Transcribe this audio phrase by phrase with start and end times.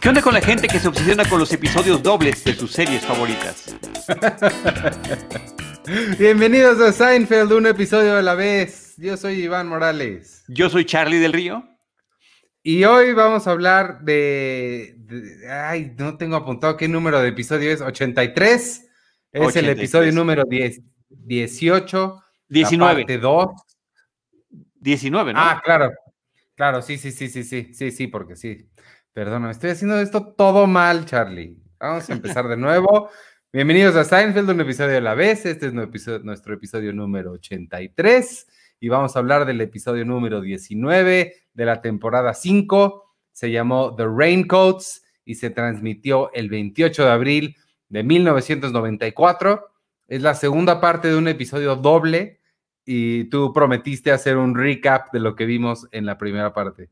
[0.00, 3.04] ¿Qué onda con la gente que se obsesiona con los episodios dobles de sus series
[3.06, 3.74] favoritas?
[6.18, 8.94] Bienvenidos a Seinfeld, un episodio a la vez.
[8.96, 10.44] Yo soy Iván Morales.
[10.48, 11.64] Yo soy Charlie del Río.
[12.62, 14.96] Y hoy vamos a hablar de,
[15.50, 17.80] Ay, no tengo apuntado qué número de episodio es.
[17.80, 18.88] 83.
[19.32, 22.20] Es el episodio número 10, 18.
[22.48, 22.94] 19.
[22.94, 23.46] parte 2.
[24.84, 25.40] 19, ¿no?
[25.40, 25.92] Ah, claro.
[26.54, 28.68] Claro, sí, sí, sí, sí, sí, sí, sí, porque sí.
[29.14, 31.56] Perdóname, estoy haciendo esto todo mal, Charlie.
[31.80, 33.08] Vamos a empezar de nuevo.
[33.50, 35.46] Bienvenidos a Seinfeld, un episodio de la vez.
[35.46, 38.46] Este es nuestro episodio número 83
[38.78, 43.16] y vamos a hablar del episodio número 19 de la temporada 5.
[43.32, 47.56] Se llamó The Raincoats y se transmitió el 28 de abril
[47.88, 49.66] de 1994.
[50.08, 52.42] Es la segunda parte de un episodio doble
[52.84, 56.90] y tú prometiste hacer un recap de lo que vimos en la primera parte.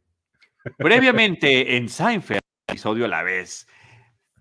[0.77, 3.67] Previamente en Seinfeld, episodio a la vez,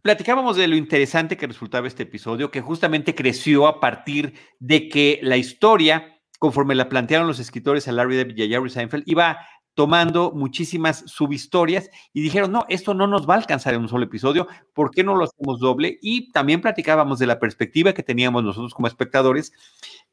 [0.01, 5.19] platicábamos de lo interesante que resultaba este episodio, que justamente creció a partir de que
[5.23, 9.39] la historia, conforme la plantearon los escritores a Larry David y Jerry Seinfeld, iba
[9.73, 14.03] tomando muchísimas subhistorias y dijeron, no, esto no nos va a alcanzar en un solo
[14.03, 15.97] episodio, ¿por qué no lo hacemos doble?
[16.01, 19.53] Y también platicábamos de la perspectiva que teníamos nosotros como espectadores,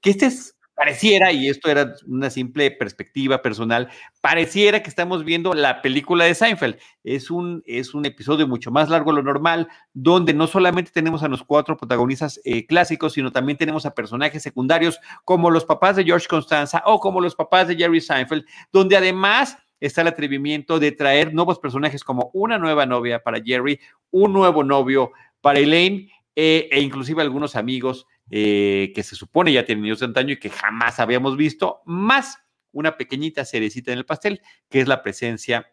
[0.01, 3.89] que este es pareciera, y esto era una simple perspectiva personal,
[4.21, 6.77] pareciera que estamos viendo la película de Seinfeld.
[7.03, 11.25] Es un, es un episodio mucho más largo de lo normal, donde no solamente tenemos
[11.25, 15.97] a los cuatro protagonistas eh, clásicos, sino también tenemos a personajes secundarios como los papás
[15.97, 20.79] de George Constanza o como los papás de Jerry Seinfeld, donde además está el atrevimiento
[20.79, 23.81] de traer nuevos personajes como una nueva novia para Jerry,
[24.13, 26.09] un nuevo novio para Elaine
[26.41, 30.39] eh, e inclusive algunos amigos eh, que se supone ya tienen niños de antaño y
[30.39, 32.39] que jamás habíamos visto, más
[32.71, 35.67] una pequeñita cerecita en el pastel, que es la presencia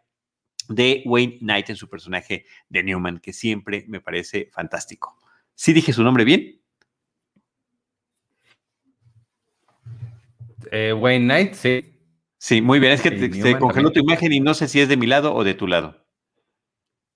[0.68, 5.16] de Wayne Knight en su personaje de Newman, que siempre me parece fantástico.
[5.54, 6.60] ¿Sí dije su nombre bien?
[10.72, 11.94] Eh, Wayne Knight, sí.
[12.40, 12.94] Sí, muy bien.
[12.94, 15.44] Es que se congeló tu imagen y no sé si es de mi lado o
[15.44, 16.08] de tu lado.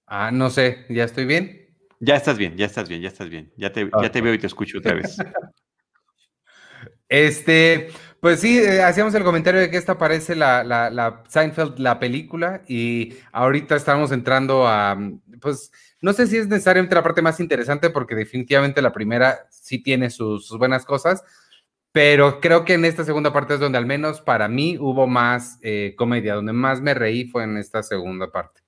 [0.05, 0.85] Ah, no sé.
[0.89, 1.68] ¿Ya estoy bien?
[1.99, 3.51] Ya estás bien, ya estás bien, ya estás bien.
[3.57, 5.17] Ya te, ya te veo y te escucho otra vez.
[7.11, 7.89] Este,
[8.19, 11.99] pues sí, eh, hacíamos el comentario de que esta parece la, la, la, Seinfeld, la
[11.99, 14.95] película, y ahorita estamos entrando a,
[15.41, 15.71] pues,
[16.01, 20.11] no sé si es necesariamente la parte más interesante, porque definitivamente la primera sí tiene
[20.11, 21.23] sus, buenas cosas,
[21.91, 25.57] pero creo que en esta segunda parte es donde al menos para mí hubo más
[25.63, 28.61] eh, comedia, donde más me reí fue en esta segunda parte.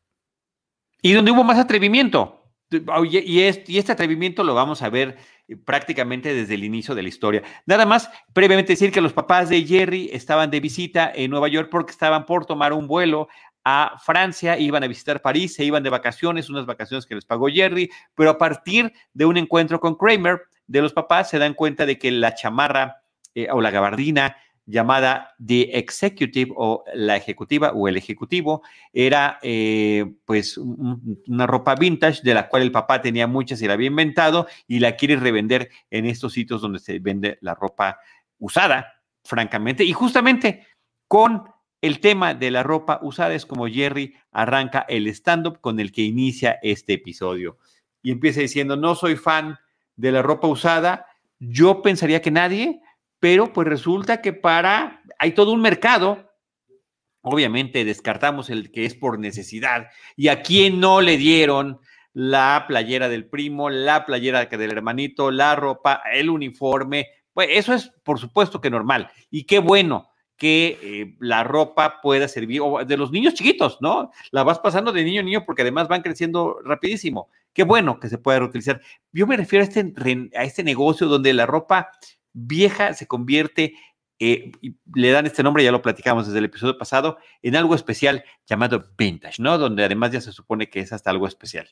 [1.04, 2.41] Y donde hubo más atrevimiento.
[2.72, 5.18] Y, este atrevimiento lo vamos a ver
[5.48, 7.44] eh, prácticamente desde el inicio de la historia.
[7.66, 11.70] Nada más, previamente decir que los papás de Jerry estaban de visita en Nueva York
[11.70, 13.28] porque estaban por tomar un vuelo
[13.64, 17.48] a Francia, iban a visitar París, se iban de vacaciones, unas vacaciones que les pagó
[17.48, 21.86] Jerry, pero a partir de un encuentro con Kramer, de los papás se dan cuenta
[21.86, 23.04] de que la chamarra
[23.36, 24.38] eh, o la gabardina
[24.72, 32.22] llamada The Executive o la ejecutiva o el ejecutivo, era eh, pues una ropa vintage
[32.24, 35.70] de la cual el papá tenía muchas y la había inventado y la quiere revender
[35.90, 38.00] en estos sitios donde se vende la ropa
[38.40, 39.84] usada, francamente.
[39.84, 40.66] Y justamente
[41.08, 41.44] con
[41.82, 46.04] el tema de la ropa usada es como Jerry arranca el stand-up con el que
[46.04, 47.58] inicia este episodio.
[48.02, 49.58] Y empieza diciendo, no soy fan
[49.96, 51.06] de la ropa usada,
[51.40, 52.82] yo pensaría que nadie,
[53.22, 56.34] pero pues resulta que para, hay todo un mercado,
[57.22, 61.80] obviamente descartamos el que es por necesidad, y a quién no le dieron
[62.14, 67.92] la playera del primo, la playera del hermanito, la ropa, el uniforme, pues eso es
[68.04, 73.12] por supuesto que normal, y qué bueno que eh, la ropa pueda servir, de los
[73.12, 74.10] niños chiquitos, ¿no?
[74.32, 77.30] La vas pasando de niño a niño porque además van creciendo rapidísimo.
[77.54, 78.82] Qué bueno que se pueda reutilizar.
[79.12, 79.94] Yo me refiero a este,
[80.36, 81.92] a este negocio donde la ropa
[82.34, 83.74] vieja se convierte,
[84.20, 84.52] eh,
[84.94, 88.86] le dan este nombre, ya lo platicamos desde el episodio pasado, en algo especial llamado
[88.98, 89.58] vintage, ¿no?
[89.58, 91.70] Donde además ya se supone que es hasta algo especial.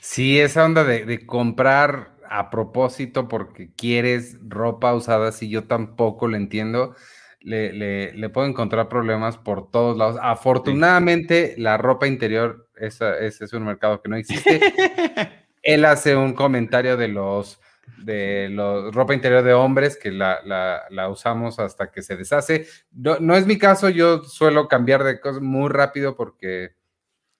[0.00, 6.36] Sí, esa onda de, comprar a propósito porque quieres ropa usada, si yo tampoco lo
[6.36, 6.94] entiendo.
[7.40, 10.18] Le, le, puedo encontrar problemas por todos lados.
[10.22, 14.60] Afortunadamente, la ropa interior, ese es un mercado que no existe.
[15.62, 17.60] Él hace un comentario de los
[17.98, 22.66] de la ropa interior de hombres que la, usamos hasta que se deshace.
[22.92, 26.74] No, es mi caso, yo suelo cambiar de cosas muy rápido porque,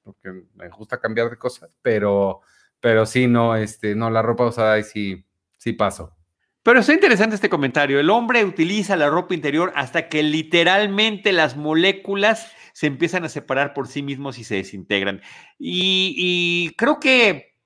[0.03, 2.41] porque me gusta cambiar de cosas, pero,
[2.81, 5.25] pero sí, no, este, no, la ropa usada ahí sí,
[5.59, 6.17] sí paso.
[6.62, 7.99] Pero está interesante este comentario.
[7.99, 13.75] El hombre utiliza la ropa interior hasta que literalmente las moléculas se empiezan a separar
[13.75, 15.21] por sí mismos y se desintegran.
[15.59, 17.56] Y, creo que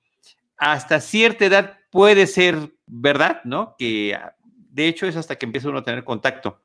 [0.57, 3.75] hasta cierta edad puede ser verdad, ¿no?
[3.75, 4.15] Que
[4.45, 6.61] de hecho es hasta que empieza uno a tener contacto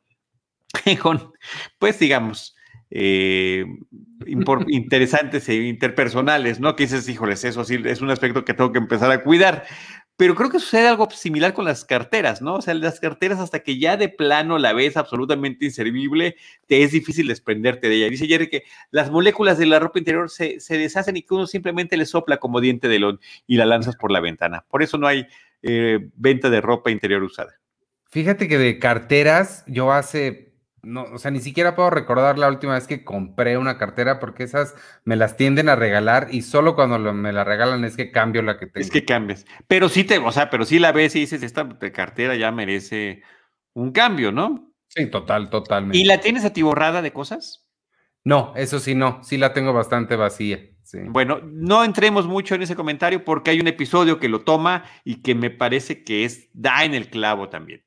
[1.00, 1.32] con,
[1.78, 2.54] pues digamos,
[2.90, 3.64] eh,
[4.26, 6.76] interesantes e interpersonales, ¿no?
[6.76, 9.64] Que dices, híjoles, eso sí es un aspecto que tengo que empezar a cuidar.
[10.16, 12.54] Pero creo que sucede algo similar con las carteras, ¿no?
[12.56, 16.36] O sea, las carteras hasta que ya de plano la ves absolutamente inservible,
[16.66, 18.10] te es difícil desprenderte de ella.
[18.10, 21.96] Dice Jerry que las moléculas de la ropa interior se, deshacen y que uno simplemente
[21.96, 24.64] le sopla como diente de león y la lanzas por la ventana.
[24.68, 25.26] Por eso no hay
[25.62, 27.58] eh, venta de ropa interior usada.
[28.10, 30.51] Fíjate que de carteras, yo hace
[30.82, 34.42] no, o sea, ni siquiera puedo recordar la última vez que compré una cartera porque
[34.42, 34.74] esas
[35.04, 38.58] me las tienden a regalar y solo cuando me la regalan es que cambio la
[38.58, 38.84] que tengo.
[38.84, 39.46] Es que cambies.
[39.68, 43.22] Pero sí te, o sea, pero sí la ves y dices, esta cartera ya merece
[43.74, 44.74] un cambio, ¿no?
[44.88, 45.98] Sí, total, totalmente.
[45.98, 47.68] ¿Y la tienes atiborrada de cosas?
[48.24, 50.60] No, eso sí no, sí la tengo bastante vacía.
[51.08, 55.22] Bueno, no entremos mucho en ese comentario porque hay un episodio que lo toma y
[55.22, 57.84] que me parece que es da en el clavo también.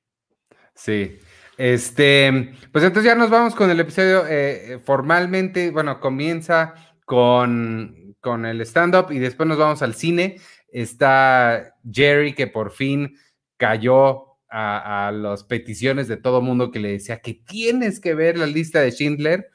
[0.73, 1.19] Sí.
[1.57, 6.73] Este, pues entonces ya nos vamos con el episodio eh, eh, formalmente, bueno, comienza
[7.05, 10.37] con, con el stand-up y después nos vamos al cine.
[10.71, 13.17] Está Jerry que por fin
[13.57, 18.45] cayó a, las peticiones de todo mundo que le decía que tienes que ver la
[18.45, 19.49] lista de Schindler.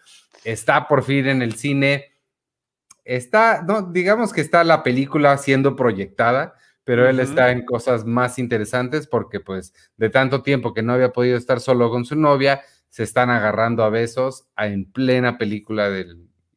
[0.45, 2.13] Está por fin en el cine.
[3.05, 6.55] Está, no, digamos que está la película siendo proyectada
[6.85, 11.13] pero él está en cosas más interesantes porque pues de tanto tiempo que no había
[11.13, 16.07] podido estar solo con su novia, se están agarrando a besos en plena película de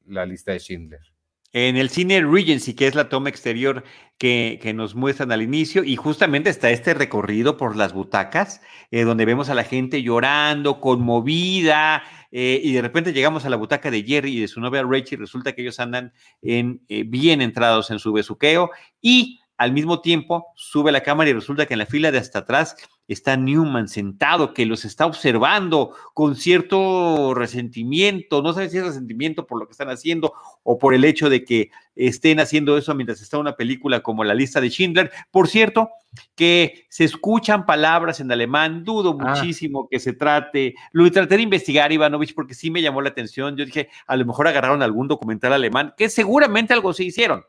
[0.07, 1.13] la lista de Schindler.
[1.55, 3.83] En el cine Regency, que es la toma exterior
[4.17, 9.25] que, nos muestran al inicio, y justamente está este recorrido por las butacas, eh, donde
[9.25, 14.01] vemos a la gente llorando, conmovida, eh, y de repente llegamos a la butaca de
[14.01, 17.99] Jerry y de su novia Rachel, resulta que ellos andan en, eh, bien entrados en
[17.99, 22.11] su besuqueo, y al mismo tiempo sube la cámara y resulta que en la fila
[22.11, 22.75] de hasta atrás
[23.07, 29.45] está Newman sentado, que los está observando con cierto resentimiento, no sé si es resentimiento
[29.45, 30.33] por lo que están haciendo
[30.63, 34.33] o por el hecho de que estén haciendo eso mientras está una película como La
[34.33, 35.11] lista de Schindler.
[35.31, 35.91] Por cierto,
[36.35, 39.35] que se escuchan palabras en alemán, dudo ah.
[39.35, 43.55] muchísimo que se trate, lo traté de investigar, Ivanovich, porque sí me llamó la atención,
[43.57, 47.43] yo dije, a lo mejor agarraron algún documental alemán, que seguramente algo se hicieron,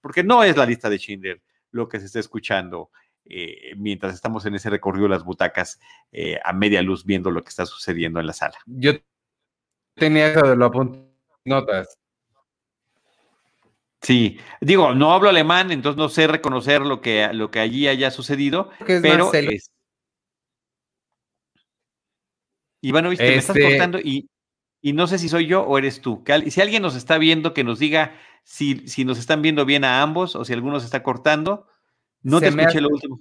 [0.00, 2.90] porque no es la lista de Schindler lo que se está escuchando
[3.24, 5.78] eh, mientras estamos en ese recorrido de las butacas
[6.10, 8.58] eh, a media luz viendo lo que está sucediendo en la sala.
[8.66, 8.92] Yo
[9.94, 10.70] tenía eso de lo
[11.44, 11.98] notas.
[14.02, 18.10] Sí, digo, no hablo alemán, entonces no sé reconocer lo que, lo que allí haya
[18.10, 19.70] sucedido, pero es...
[22.82, 24.30] Ivanovich, te me estás este cortando y,
[24.80, 26.24] y, no sé si soy yo o eres tú.
[26.48, 30.02] si alguien nos está viendo, que nos diga si, si nos están viendo bien a
[30.02, 31.66] ambos o si alguno se está cortando.
[32.22, 33.20] No te escuché lo último.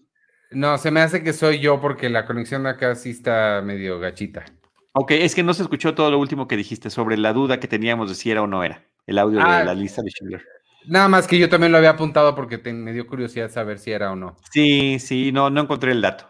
[0.52, 4.46] No, se me hace que soy yo porque la conexión acá sí está medio gachita.
[4.94, 7.68] Ok, es que no se escuchó todo lo último que dijiste sobre la duda que
[7.68, 10.44] teníamos de si era o no era el audio de ah, la lista de Schindler.
[10.86, 14.12] Nada más que yo también lo había apuntado porque me dio curiosidad saber si era
[14.12, 14.36] o no.
[14.52, 16.29] Sí, sí, no, no encontré el dato.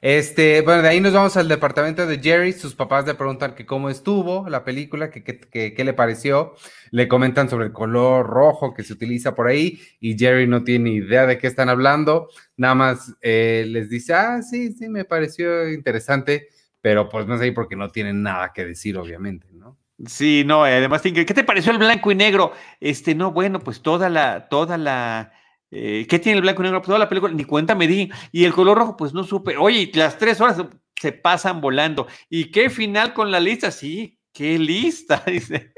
[0.00, 2.52] Este, bueno, de ahí nos vamos al departamento de Jerry.
[2.52, 6.54] Sus papás le preguntan que cómo estuvo la película, que qué le pareció.
[6.90, 10.90] Le comentan sobre el color rojo que se utiliza por ahí y Jerry no tiene
[10.90, 12.28] idea de qué están hablando.
[12.56, 16.48] Nada más eh, les dice, ah, sí, sí, me pareció interesante,
[16.80, 19.76] pero pues no sé, porque no tienen nada que decir, obviamente, ¿no?
[20.06, 22.52] Sí, no, además, ¿qué te pareció el blanco y negro?
[22.80, 25.32] Este, no, bueno, pues toda la, toda la
[25.70, 26.80] eh, ¿Qué tiene el blanco y negro?
[26.80, 28.10] Pues toda la película, ni cuenta me di.
[28.32, 29.56] Y el color rojo, pues no supe.
[29.56, 30.62] Oye, las tres horas
[31.00, 32.06] se pasan volando.
[32.28, 33.70] ¿Y qué final con la lista?
[33.70, 35.72] Sí, qué lista, dice.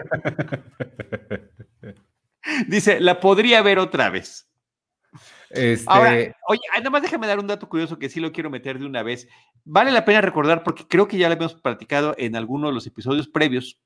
[2.69, 4.49] dice, la podría ver otra vez.
[5.51, 5.85] Este...
[5.87, 6.11] Ahora,
[6.47, 9.03] oye, nada más déjame dar un dato curioso que sí lo quiero meter de una
[9.03, 9.29] vez.
[9.65, 12.87] Vale la pena recordar, porque creo que ya lo hemos platicado en alguno de los
[12.87, 13.81] episodios previos,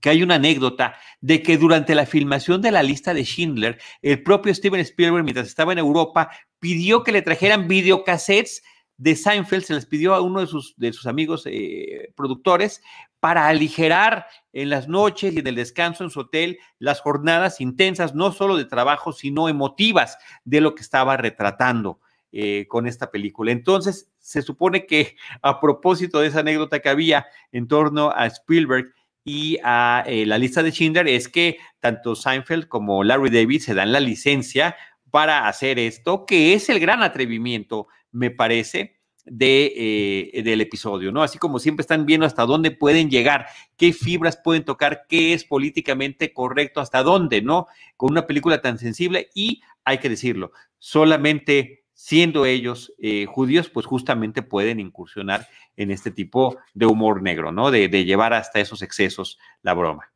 [0.00, 4.22] que hay una anécdota de que durante la filmación de la lista de Schindler, el
[4.22, 8.62] propio Steven Spielberg, mientras estaba en Europa, pidió que le trajeran videocassettes
[8.96, 12.82] de Seinfeld, se les pidió a uno de sus, de sus amigos eh, productores
[13.18, 18.14] para aligerar en las noches y en el descanso en su hotel las jornadas intensas,
[18.14, 22.00] no solo de trabajo, sino emotivas de lo que estaba retratando.
[22.36, 23.52] Eh, con esta película.
[23.52, 28.92] Entonces, se supone que a propósito de esa anécdota que había en torno a Spielberg
[29.24, 33.74] y a eh, la lista de Schindler es que tanto Seinfeld como Larry David se
[33.74, 34.76] dan la licencia
[35.10, 41.22] para hacer esto, que es el gran atrevimiento, me parece, de, eh, del episodio, ¿no?
[41.22, 45.44] Así como siempre están viendo hasta dónde pueden llegar, qué fibras pueden tocar, qué es
[45.44, 47.66] políticamente correcto, hasta dónde, ¿no?
[47.96, 53.86] Con una película tan sensible y, hay que decirlo, solamente siendo ellos eh, judíos, pues
[53.86, 57.70] justamente pueden incursionar en este tipo de humor negro, ¿no?
[57.70, 60.12] De, de llevar hasta esos excesos la broma.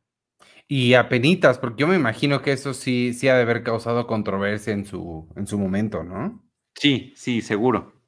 [0.67, 4.71] Y apenitas, porque yo me imagino que eso sí, sí ha de haber causado controversia
[4.71, 6.43] en su, en su momento, ¿no?
[6.75, 7.99] Sí, sí, seguro.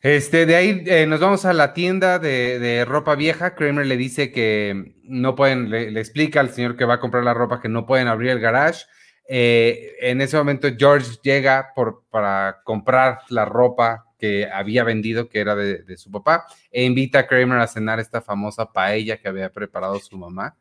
[0.00, 3.54] Este, de ahí eh, nos vamos a la tienda de, ropa vieja.
[3.54, 7.32] Kramer le dice que no pueden, le, explica al señor que va a comprar la
[7.32, 8.84] ropa que no pueden abrir el garage.
[9.26, 15.40] Eh, en ese momento George llega por, para comprar la ropa que había vendido, que
[15.40, 19.50] era de, su papá, e invita a Kramer a cenar esta famosa paella que había
[19.50, 20.56] preparado su mamá.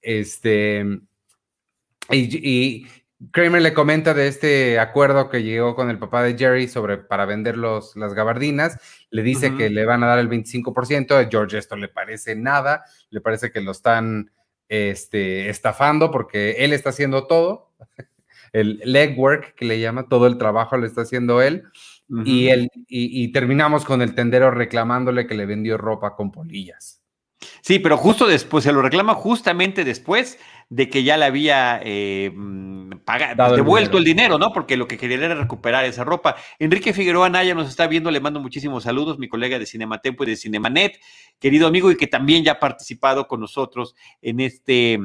[0.00, 0.84] Este,
[2.10, 2.86] y,
[3.30, 7.24] Kramer le comenta de este acuerdo que llegó con el papá de Jerry sobre para
[7.24, 8.78] vender los, las gabardinas.
[9.10, 11.12] Le dice que le van a dar el 25%.
[11.12, 12.84] A George esto le parece nada.
[13.10, 14.32] Le parece que lo están
[14.72, 17.70] este, estafando porque él está haciendo todo.
[18.54, 21.64] El legwork que le llama, todo el trabajo lo está haciendo él.
[22.24, 27.01] y, él y terminamos con el tendero reclamándole que le vendió ropa con polillas.
[27.60, 32.32] Sí, pero justo después, se lo reclama justamente después de que ya le había eh,
[32.34, 32.90] mm,
[33.54, 34.38] devuelto el dinero.
[34.38, 34.52] ¿no?
[34.52, 36.36] Porque lo que quería era recuperar esa ropa.
[36.58, 40.28] Enrique Figueroa Naya nos está viendo, le mando muchísimos saludos, mi colega de Cinematempo y
[40.28, 40.98] de Cinemanet,
[41.38, 44.98] querido amigo, y que también ya ha participado con nosotros en este,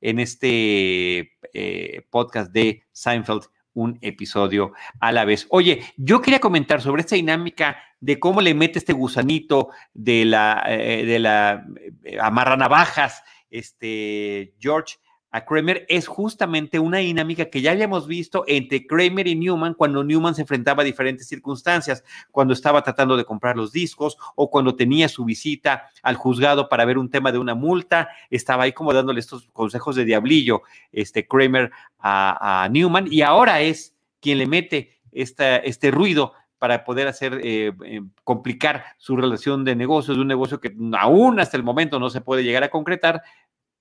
[0.00, 5.46] en este eh, podcast de Seinfeld un episodio a la vez.
[5.50, 10.64] Oye, yo quería comentar sobre esta dinámica de cómo le mete este gusanito de la,
[10.66, 11.66] eh, de la
[12.04, 14.96] eh, amarranavajas, este, George,
[15.30, 20.02] a Kramer es justamente una dinámica que ya habíamos visto entre Kramer y Newman cuando
[20.02, 24.74] Newman se enfrentaba a diferentes circunstancias, cuando estaba tratando de comprar los discos o cuando
[24.74, 28.92] tenía su visita al juzgado para ver un tema de una multa, estaba ahí como
[28.92, 35.00] dándole estos consejos de diablillo, este Kramer a, Newman y ahora es quien le mete
[35.12, 40.60] este ruido para poder hacer eh, eh, complicar su relación de negocios, de un negocio
[40.60, 43.22] que aún hasta el momento no se puede llegar a concretar,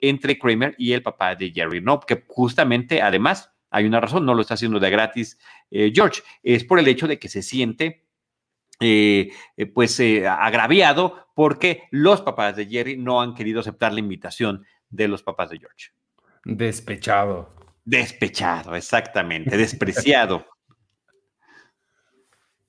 [0.01, 1.99] entre Kramer y el papá de Jerry, ¿no?
[1.99, 5.37] Que justamente, además, hay una razón, no lo está haciendo de gratis
[5.71, 8.05] eh, George, es por el hecho de que se siente
[8.79, 14.65] eh, eh, pues agraviado porque los papás de Jerry no han querido aceptar la invitación
[14.89, 15.89] de los papás de George.
[16.45, 17.53] Despechado.
[17.83, 20.45] Despechado, exactamente, despreciado.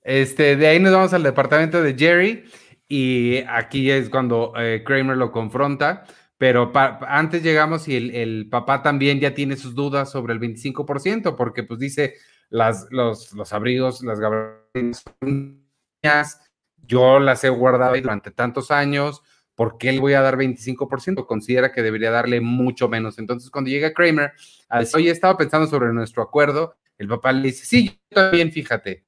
[0.03, 2.45] Este, de ahí nos vamos al departamento de Jerry
[2.87, 4.51] y aquí es cuando
[4.83, 6.07] Kramer lo confronta
[6.41, 6.71] pero
[7.07, 11.79] antes llegamos y el, papá también ya tiene sus dudas sobre el 25%, porque pues
[11.79, 12.15] dice,
[12.49, 15.03] las, los, los abrigos, las gabardinas,
[16.77, 19.21] yo las he guardado durante tantos años,
[19.53, 21.27] ¿por qué le voy a dar 25%?
[21.27, 23.19] Considera que debería darle mucho menos.
[23.19, 24.31] Entonces, cuando llega Kramer
[24.67, 28.51] a decir, oye, estaba pensando sobre nuestro acuerdo, el papá le dice, sí, yo también,
[28.51, 29.05] fíjate.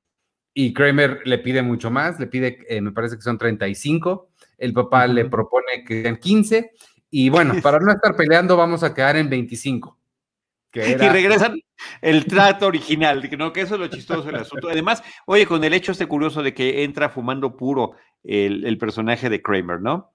[0.53, 4.71] Y Kramer le pide mucho más, le pide, eh, me parece que son 35, el
[4.71, 6.73] papá le propone que sean 15
[7.15, 9.99] y bueno, para no estar peleando, vamos a quedar en 25.
[10.75, 11.61] Y regresan
[12.01, 13.53] el trato original, ¿no?
[13.53, 14.69] que eso es lo chistoso del asunto.
[14.69, 17.91] Además, oye, con el hecho este curioso de que entra fumando puro
[18.23, 20.12] el, el personaje de Kramer, ¿no?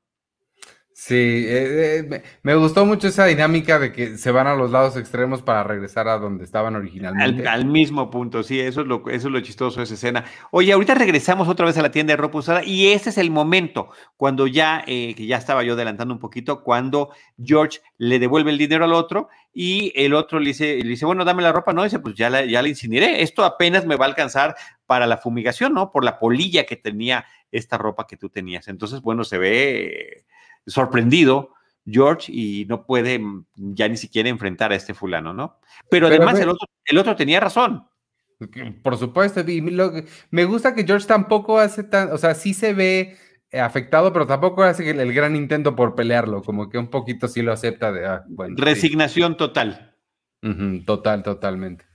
[1.01, 4.97] Sí, eh, eh, me, gustó mucho esa dinámica de que se van a los lados
[4.97, 7.47] extremos para regresar a donde estaban originalmente.
[7.47, 10.25] Al, mismo punto, sí, eso es, lo, eso es lo chistoso de esa escena.
[10.51, 13.31] Oye, ahorita regresamos otra vez a la tienda de ropa usada y ese es el
[13.31, 18.51] momento cuando ya, eh, que ya estaba yo adelantando un poquito, cuando George le devuelve
[18.51, 21.73] el dinero al otro y el otro le dice, le dice bueno, dame la ropa,
[21.73, 21.85] ¿no?
[21.85, 25.19] dice, pues ya la, ya la incineré, esto apenas me va a alcanzar para la
[25.19, 25.93] fumigación, ¿no?
[25.93, 28.67] Por la polilla que tenía esta ropa que tú tenías.
[28.67, 30.25] Entonces, bueno, se ve
[30.69, 31.51] sorprendido
[31.85, 35.59] George y no puede mm, ya ni siquiera enfrentar a este fulano, ¿no?
[35.91, 37.85] Pero, además el, otro, el otro tenía razón.
[38.85, 39.43] Por supuesto,
[40.31, 43.17] me gusta que George tampoco hace tan, o sea, sí se ve
[43.51, 47.43] eh, afectado, pero tampoco hace el, gran intento por pelearlo, como que un poquito sí
[47.43, 48.25] lo acepta de, ah,
[48.57, 49.97] Resignación total.
[50.87, 51.87] total, totalmente.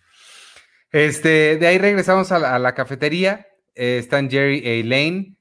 [0.92, 5.38] Este, de ahí regresamos a la, cafetería, eh, están Jerry y Elaine,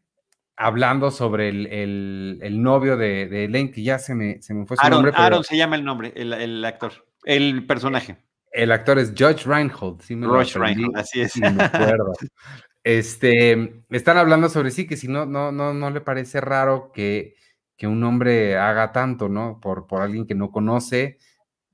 [0.56, 4.88] hablando sobre el, novio de, de, Elaine, que ya se me, se me fue su
[4.88, 5.12] nombre.
[5.14, 6.92] Aaron se llama el nombre, el, actor,
[7.24, 8.16] el personaje.
[8.52, 10.02] El actor es Judge Reinhold.
[10.02, 11.32] Sí me Reinhold, así es.
[12.84, 17.34] este, están hablando sobre sí, que si no, no, no, no le parece raro que,
[17.76, 19.58] que un hombre haga tanto, ¿no?
[19.60, 21.18] Por, por alguien que no conoce.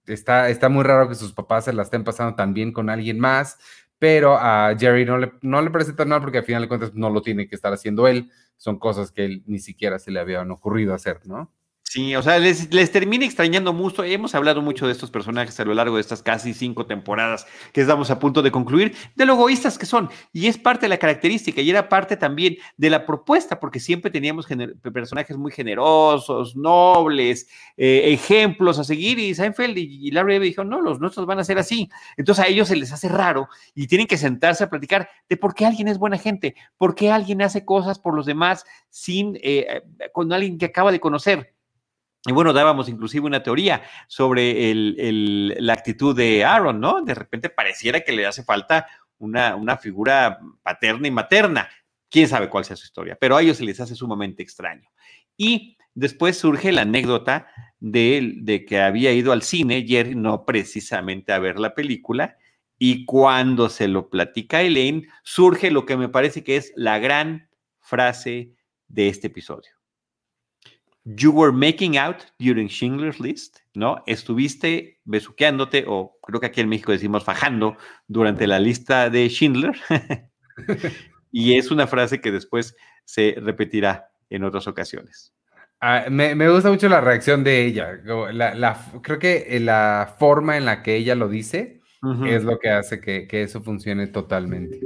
[0.07, 3.59] Está, está muy raro que sus papás se la estén pasando también con alguien más,
[3.99, 6.95] pero a Jerry no le, no le parece tan mal porque al final de cuentas
[6.95, 10.21] no lo tiene que estar haciendo él, son cosas que él ni siquiera se le
[10.21, 11.53] habían ocurrido hacer, ¿no?
[11.91, 14.05] Sí, o sea, les, les, termina extrañando mucho.
[14.05, 17.81] Hemos hablado mucho de estos personajes a lo largo de estas casi cinco temporadas que
[17.81, 20.11] estamos a punto de concluir, de lo egoístas que son.
[20.35, 24.11] Y es parte de la característica y era parte también de la propuesta, porque siempre
[24.11, 24.47] teníamos
[24.93, 29.19] personajes muy generosos, nobles, eh, ejemplos a seguir.
[29.19, 31.89] Y Seinfeld y, Larry dijo, no, los nuestros van a ser así.
[32.19, 35.55] Entonces a ellos se les hace raro y tienen que sentarse a platicar de por
[35.55, 39.85] qué alguien es buena gente, por qué alguien hace cosas por los demás sin, eh,
[40.13, 41.55] con alguien que acaba de conocer.
[42.29, 47.01] Y bueno, dábamos inclusive una teoría sobre la actitud de Aaron, ¿no?
[47.01, 51.71] De repente pareciera que le hace falta una, figura paterna y materna.
[52.11, 54.91] Quién sabe cuál sea su historia, pero a ellos se les hace sumamente extraño.
[55.39, 57.47] Y después surge la anécdota
[57.81, 62.37] de, de que había ido al cine, Jerry, no precisamente a ver la película,
[62.79, 67.49] y cuando se lo platica Elaine, surge lo que me parece que es la gran
[67.81, 68.53] frase
[68.87, 69.78] de este episodio.
[71.17, 74.03] You were making out during Schindler's List, ¿no?
[74.07, 77.77] Estuviste besuqueándote, o creo que aquí en México decimos fajando,
[78.09, 79.73] durante la lista de Schindler.
[81.33, 85.33] y es una frase que después se repetirá en otras ocasiones.
[85.81, 88.03] Ah, me, gusta mucho la reacción de ella.
[89.03, 91.81] creo que la forma en la que ella lo dice
[92.27, 94.81] es lo que hace que, que eso funcione totalmente.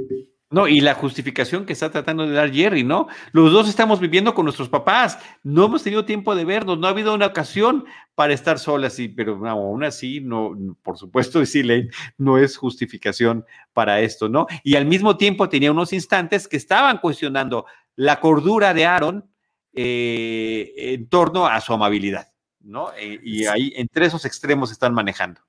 [0.53, 3.07] No, y la justificación que está tratando de dar Jerry, ¿no?
[3.31, 6.91] Los dos estamos viviendo con nuestros papás, no hemos tenido tiempo de vernos, no ha
[6.91, 12.37] habido una ocasión para estar solas, sí, pero aún así, no, por supuesto, decirle, no
[12.37, 13.43] es justificación
[13.73, 14.45] para esto, ¿no?
[14.63, 19.27] Y al mismo tiempo tenía unos instantes que estaban cuestionando la cordura de Aaron
[19.73, 22.27] eh, en torno a su amabilidad,
[22.59, 22.91] ¿no?
[22.95, 25.41] Eh, y ahí, entre esos extremos están manejando.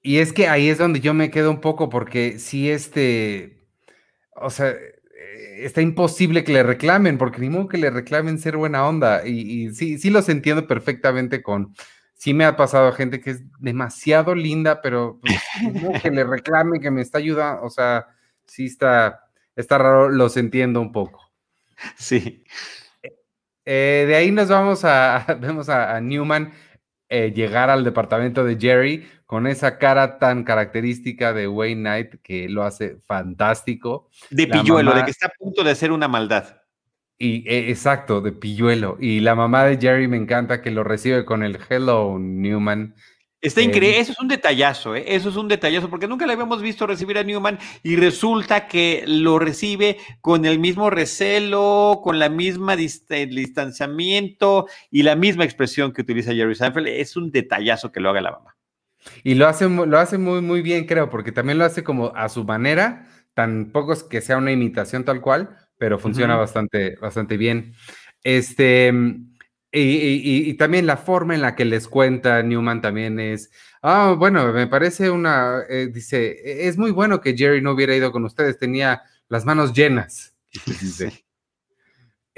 [0.00, 3.55] Y es que ahí es donde yo me quedo un poco, porque si este
[4.40, 8.56] o sea, eh, está imposible que le reclamen, porque ni modo que le reclamen ser
[8.56, 9.26] buena onda.
[9.26, 11.74] Y, sí, sí los entiendo perfectamente con,
[12.14, 16.90] sí me ha pasado gente que es demasiado linda, pero pues, que le reclame, que
[16.90, 18.06] me está ayudando, o sea,
[18.46, 21.32] sí está, está raro, los entiendo un poco.
[21.96, 22.44] Sí.
[23.64, 26.52] Eh, de ahí nos vamos a, vemos a, Newman
[27.08, 32.48] eh, llegar al departamento de Jerry con esa cara tan característica de Wayne Knight que
[32.48, 34.08] lo hace fantástico.
[34.30, 36.62] De pilluelo, de que está a punto de hacer una maldad.
[37.18, 38.96] Y e, exacto, de pilluelo.
[39.00, 42.94] Y la mamá de Jerry me encanta que lo recibe con el Hello Newman.
[43.40, 45.04] Está increíble, eso es un detallazo, ¿eh?
[45.06, 49.04] eso es un detallazo, porque nunca le habíamos visto recibir a Newman y resulta que
[49.06, 56.02] lo recibe con el mismo recelo, con la misma distanciamiento y la misma expresión que
[56.02, 56.88] utiliza Jerry Seinfeld.
[56.88, 58.55] Es un detallazo que lo haga la mamá.
[59.22, 62.28] Y lo hace, lo hace muy, muy bien, creo, porque también lo hace como a
[62.28, 67.74] su manera, tampoco es que sea una imitación tal cual, pero funciona bastante, bastante bien.
[68.22, 68.92] Este,
[69.72, 73.50] y, también la forma en la que les cuenta Newman también es,
[73.82, 77.94] ah, bueno, me parece una, eh, dice, e, es muy bueno que Jerry no hubiera
[77.94, 80.34] ido con ustedes, tenía las manos llenas.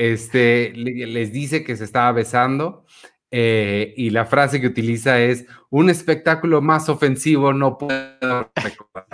[0.00, 2.86] Este, les dice que se estaba besando
[3.30, 9.06] eh, y la frase que utiliza es, un espectáculo más ofensivo no puedo recordar.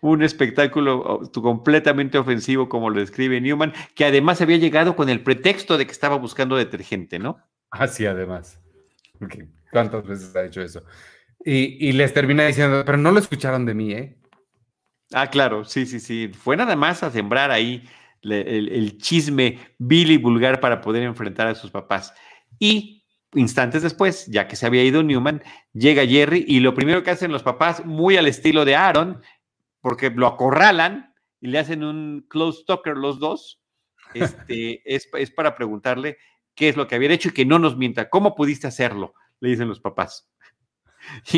[0.00, 5.22] un espectáculo oh, completamente ofensivo, como lo describe Newman, que además había llegado con el
[5.22, 7.38] pretexto de que estaba buscando detergente, ¿no?
[7.70, 8.60] Así, además.
[9.70, 10.82] ¿Cuántas veces ha hecho eso?
[11.44, 14.16] Y, y, les termina diciendo, pero no lo escucharon de mí, ¿eh?
[15.12, 16.30] Ah, claro, sí, sí, sí.
[16.32, 17.88] Fue nada más a sembrar ahí
[18.22, 22.14] el, chisme vil y vulgar para poder enfrentar a sus papás.
[22.58, 23.04] Y
[23.34, 27.32] instantes después, ya que se había ido Newman, llega Jerry y lo primero que hacen
[27.32, 29.22] los papás, muy al estilo de Aaron,
[29.80, 33.60] porque lo acorralan y le hacen un close talker los dos,
[34.14, 36.18] este, es, para preguntarle
[36.54, 38.08] qué es lo que había hecho y que no nos mienta.
[38.08, 39.14] ¿Cómo pudiste hacerlo?
[39.40, 40.30] Le dicen los papás.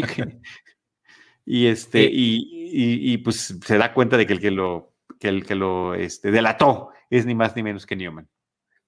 [1.47, 5.55] y, este, y, pues se da cuenta de que el que lo que el que
[5.55, 8.29] lo este, delató es ni más ni menos que Newman.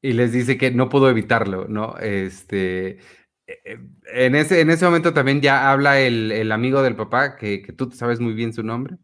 [0.03, 1.97] Y les dice que no pudo evitarlo, ¿no?
[1.99, 2.99] Este,
[3.47, 3.79] eh,
[4.13, 7.91] en, ese, en ese momento también ya habla el, amigo del papá, que, que, tú
[7.93, 8.99] sabes muy bien su nombre.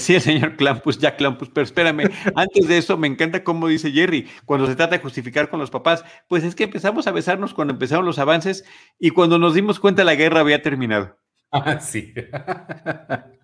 [0.00, 2.02] Sí, el señor Clampus, Jack Clampus, pero espérame,
[2.34, 5.70] antes de eso me encanta cómo dice Jerry, cuando se trata de justificar con los
[5.70, 8.64] papás, pues es que empezamos a besarnos cuando empezaron los avances
[8.98, 11.18] y cuando nos dimos cuenta la guerra había terminado.
[11.56, 12.12] Ah, sí.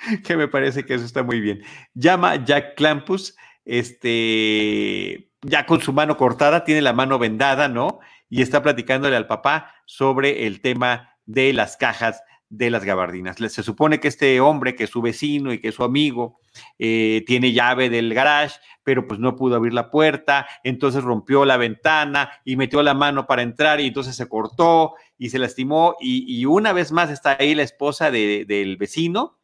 [0.24, 1.62] que me parece que eso está muy bien.
[1.94, 8.00] Llama Jack Clampus, este, ya con su mano cortada, tiene la mano vendada, ¿no?
[8.28, 13.36] Y está platicándole al papá sobre el tema de las cajas de las gabardinas.
[13.36, 16.40] Se supone que este hombre, que es su vecino y que es su amigo,
[16.78, 21.56] eh, tiene llave del garage, pero pues no pudo abrir la puerta, entonces rompió la
[21.56, 26.44] ventana y metió la mano para entrar y entonces se cortó y se lastimó y,
[26.44, 29.39] una vez más está ahí la esposa del vecino.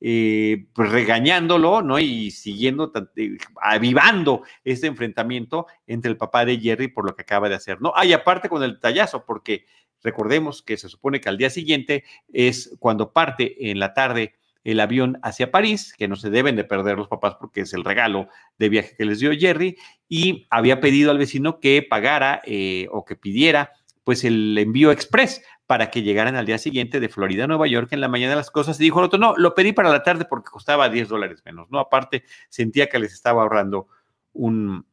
[0.00, 1.98] Eh, pues regañándolo, ¿no?
[1.98, 7.48] Y siguiendo, eh, avivando este enfrentamiento entre el papá de Jerry por lo que acaba
[7.48, 7.92] de hacer, ¿no?
[7.96, 9.66] Hay aparte con el tallazo, porque
[10.02, 14.34] Recordemos que se supone que al día siguiente es cuando parte en la tarde
[14.64, 17.84] el avión hacia París, que no se deben de perder los papás porque es el
[17.84, 19.76] regalo de viaje que les dio Jerry,
[20.08, 23.72] y había pedido al vecino que pagara eh, o que pidiera
[24.04, 27.92] pues el envío express para que llegaran al día siguiente de Florida a Nueva York
[27.92, 30.24] en la mañana las cosas y dijo el otro, no, lo pedí para la tarde
[30.24, 31.78] porque costaba 10 dólares menos, ¿no?
[31.78, 33.86] Aparte, sentía que les estaba ahorrando
[34.32, 34.86] un,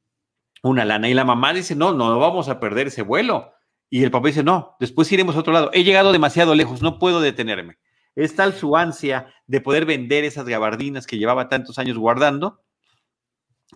[0.63, 3.53] una lana y la mamá dice, no, no vamos a perder ese vuelo
[3.89, 5.69] y el papá dice, no, después iremos a otro lado.
[5.71, 7.77] He llegado demasiado lejos, no puedo detenerme.
[8.13, 12.61] Es tal su ansia de poder vender esas gabardinas que llevaba tantos años guardando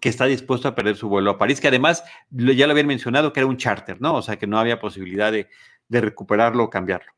[0.01, 3.31] que está dispuesto a perder su vuelo a París, que además ya lo habían mencionado
[3.31, 4.15] que era un charter, ¿no?
[4.15, 5.47] O sea, que no había posibilidad de,
[5.89, 7.11] de recuperarlo o cambiarlo.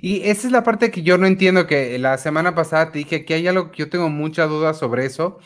[0.00, 3.24] Y esa es la parte que yo no entiendo, que la semana pasada te dije
[3.24, 5.38] que hay algo que yo tengo mucha duda sobre eso.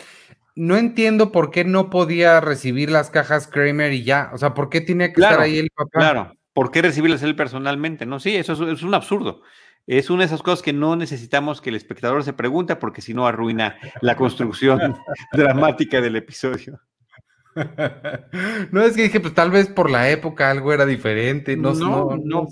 [0.56, 4.30] No entiendo por qué no podía recibir las cajas Kramer y ya.
[4.32, 5.98] O sea, ¿por qué tiene que estar ahí el papá?
[6.00, 8.06] Claro, ¿por qué recibirlas él personalmente?
[8.06, 9.42] No, sí, eso es, un absurdo.
[9.86, 13.14] Es una de esas cosas que no necesitamos que el espectador se pregunte porque si
[13.14, 14.96] no arruina la construcción
[15.32, 16.80] dramática del episodio.
[18.70, 21.56] No es que dije, pues tal vez por la época algo era diferente.
[21.56, 22.46] No, no, no.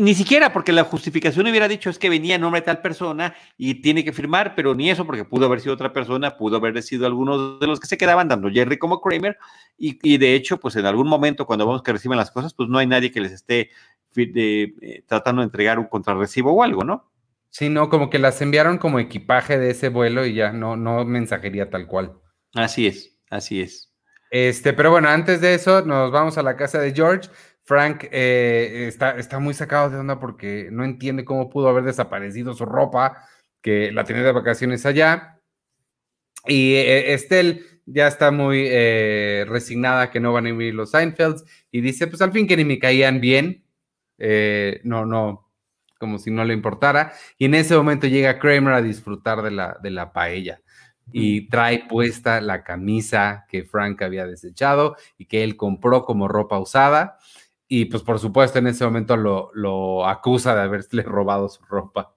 [0.00, 3.34] Ni siquiera porque la justificación hubiera dicho es que venía en nombre de tal persona
[3.56, 6.82] y tiene que firmar, pero ni eso porque pudo haber sido otra persona, pudo haber
[6.82, 9.38] sido alguno de los que se quedaban, dando Jerry como Kramer,
[9.76, 12.78] y, de hecho, pues en algún momento cuando vamos que reciben las cosas, pues no
[12.78, 13.70] hay nadie que les esté
[14.16, 17.10] eh, tratando de entregar un contrarrecibo o algo, ¿no?
[17.50, 21.04] Sí, no, como que las enviaron como equipaje de ese vuelo y ya no, no
[21.04, 22.18] mensajería tal cual.
[22.54, 23.88] Así es, así es.
[24.30, 27.30] Este, pero bueno, antes de eso, nos vamos a la casa de George.
[27.64, 32.54] Frank eh, está, está muy sacado de onda porque no entiende cómo pudo haber desaparecido
[32.54, 33.28] su ropa,
[33.62, 35.40] que la tenía de vacaciones allá.
[36.46, 41.44] Y eh, Estelle ya está muy eh, resignada que no van a ir los Seinfelds
[41.70, 43.64] y dice, pues al fin que ni me caían bien,
[44.84, 45.50] no, no,
[45.98, 47.12] como si no le importara.
[47.38, 50.60] Y en ese momento llega Kramer a disfrutar de la, de la paella
[51.12, 56.58] y trae puesta la camisa que Frank había desechado y que él compró como ropa
[56.58, 57.18] usada
[57.68, 62.14] y pues por supuesto en ese momento lo, acusa de haberle robado su ropa.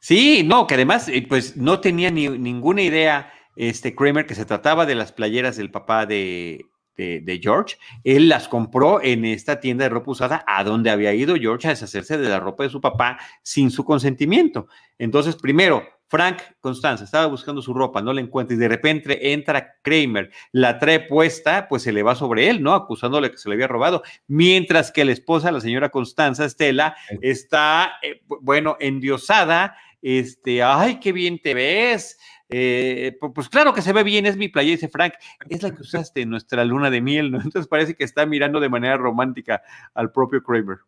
[0.00, 4.46] Sí, no, que además eh, pues no tenía ni, ninguna idea este Kramer que se
[4.46, 6.66] trataba de las playeras del papá de,
[7.00, 7.76] de, George.
[8.04, 11.70] Él las compró en esta tienda de ropa usada a donde había ido George a
[11.70, 14.68] deshacerse de la ropa de su papá sin su consentimiento.
[14.98, 19.76] Entonces, primero, Frank Constanza estaba buscando su ropa, no la encuentra y de repente entra
[19.80, 22.74] Kramer, la trae puesta, pues se le va sobre él, ¿no?
[22.74, 27.92] Acusándole que se le había robado, mientras que la esposa, la señora Constanza Estela, está,
[28.02, 32.18] eh, bueno, endiosada, este, ay, qué bien te ves.
[32.52, 35.14] Eh, pues claro que se ve bien, es mi playa, dice Frank,
[35.48, 37.40] es la que usaste en nuestra luna de miel, ¿no?
[37.40, 39.62] Entonces parece que está mirando de manera romántica
[39.94, 40.78] al propio Kramer.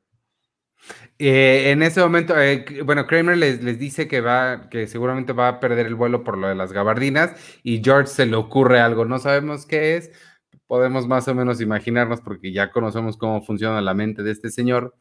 [1.18, 5.46] Eh, en ese momento, eh, bueno, Kramer les, les, dice que va, que seguramente va
[5.46, 9.04] a perder el vuelo por lo de las gabardinas y George se le ocurre algo,
[9.04, 10.10] no sabemos qué es,
[10.66, 14.96] podemos más o menos imaginarnos porque ya conocemos cómo funciona la mente de este señor,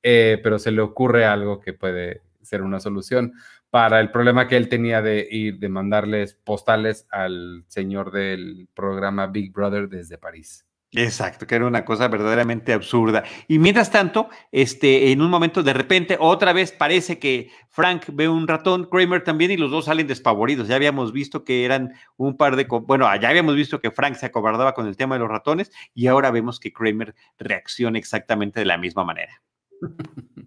[0.00, 3.34] pero se le ocurre algo que puede ser una solución
[3.70, 9.26] para el problema que él tenía de ir, de mandarles postales al señor del programa
[9.26, 10.66] Big Brother desde París.
[10.92, 13.24] Exacto, que era una cosa verdaderamente absurda.
[13.48, 18.28] Y mientras tanto, este, en un momento de repente, otra vez parece que Frank ve
[18.28, 20.68] un ratón, Kramer también, y los dos salen despavoridos.
[20.68, 24.26] Ya habíamos visto que eran un par de, bueno, ya habíamos visto que Frank se
[24.26, 28.66] acobardaba con el tema de los ratones, y ahora vemos que Kramer reacciona exactamente de
[28.66, 29.42] la misma manera.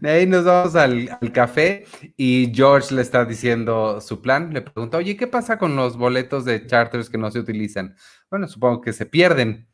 [0.00, 1.84] De ahí nos vamos al, café
[2.16, 4.52] y George le está diciendo su plan.
[4.52, 7.96] Le pregunta, oye, ¿qué pasa con los boletos de charters que no se utilizan?
[8.30, 9.68] Bueno, supongo que se pierden.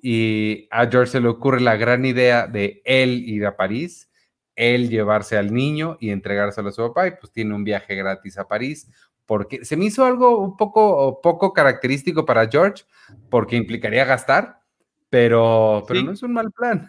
[0.00, 4.10] Y a George se le ocurre la gran idea de él ir a París,
[4.54, 8.38] él llevarse al niño y entregárselo a su papá y pues tiene un viaje gratis
[8.38, 8.90] a París.
[9.24, 12.84] Porque se me hizo algo un poco, poco característico para George,
[13.28, 14.60] porque implicaría gastar
[15.08, 16.88] pero, pero no es un mal plan.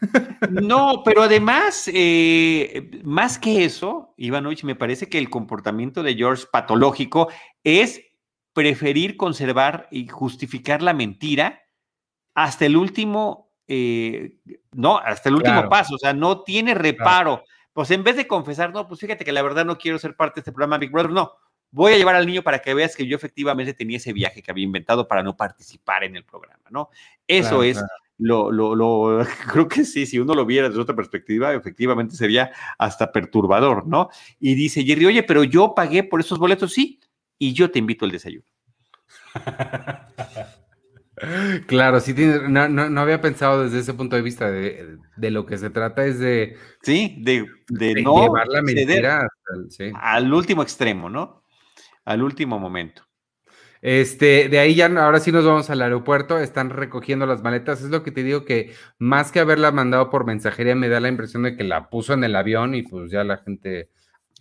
[0.49, 6.45] No, pero además, eh, más que eso, Ivanovich, me parece que el comportamiento de George
[6.51, 7.29] patológico
[7.63, 8.01] es
[8.53, 11.61] preferir conservar y justificar la mentira
[12.33, 14.37] hasta el último, eh,
[14.71, 17.43] no, hasta el último paso, o sea, no tiene reparo.
[17.71, 20.35] Pues en vez de confesar, no, pues fíjate que la verdad no quiero ser parte
[20.35, 21.33] de este programa Big Brother, no,
[21.69, 24.49] voy a llevar al niño para que veas que yo efectivamente tenía ese viaje que
[24.49, 26.89] había inventado para no participar en el programa, ¿no?
[27.27, 27.83] Eso es
[28.19, 32.51] Lo, lo, lo, creo que sí, si uno lo viera desde otra perspectiva, efectivamente sería
[32.77, 34.09] hasta perturbador, ¿no?
[34.39, 36.99] Y dice Jerry, oye, pero yo pagué por esos boletos, sí,
[37.37, 38.47] y yo te invito al desayuno.
[41.65, 42.13] Claro, sí,
[42.47, 44.99] no, no, había pensado desde ese punto de vista de,
[45.31, 46.55] lo que se trata es de...
[46.83, 49.27] Sí, de, de, no llevar la mentira
[49.95, 51.41] al último extremo, ¿no?
[52.05, 53.06] Al último momento.
[53.81, 57.81] Este, de ahí ya, ahora sí nos vamos al aeropuerto, están recogiendo las maletas.
[57.81, 61.09] Es lo que te digo que más que haberla mandado por mensajería, me da la
[61.09, 63.89] impresión de que la puso en el avión y pues ya la gente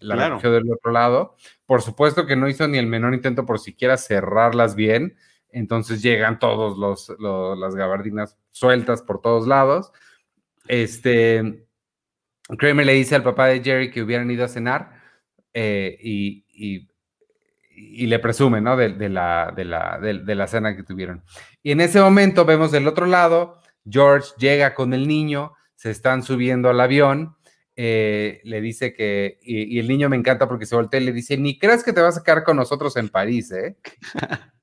[0.00, 1.36] la recogió del otro lado.
[1.66, 5.16] Por supuesto que no hizo ni el menor intento por siquiera cerrarlas bien
[5.56, 7.18] entonces llegan todos los,
[7.58, 9.90] las gabardinas sueltas por todos lados.
[10.68, 11.66] Este,
[12.58, 15.00] Kramer le dice al papá de Jerry que hubieran ido a cenar
[15.54, 16.88] eh, y,
[17.76, 18.76] le presume, ¿no?
[18.76, 21.22] De, la, de, la, de, la, cena que tuvieron.
[21.62, 26.22] Y en ese momento vemos del otro lado, George llega con el niño, se están
[26.22, 27.36] subiendo al avión,
[27.76, 31.12] eh, le dice que, y, y, el niño me encanta porque se voltea y le
[31.12, 33.76] dice, ni creas que te vas a quedar con nosotros en París, ¿eh?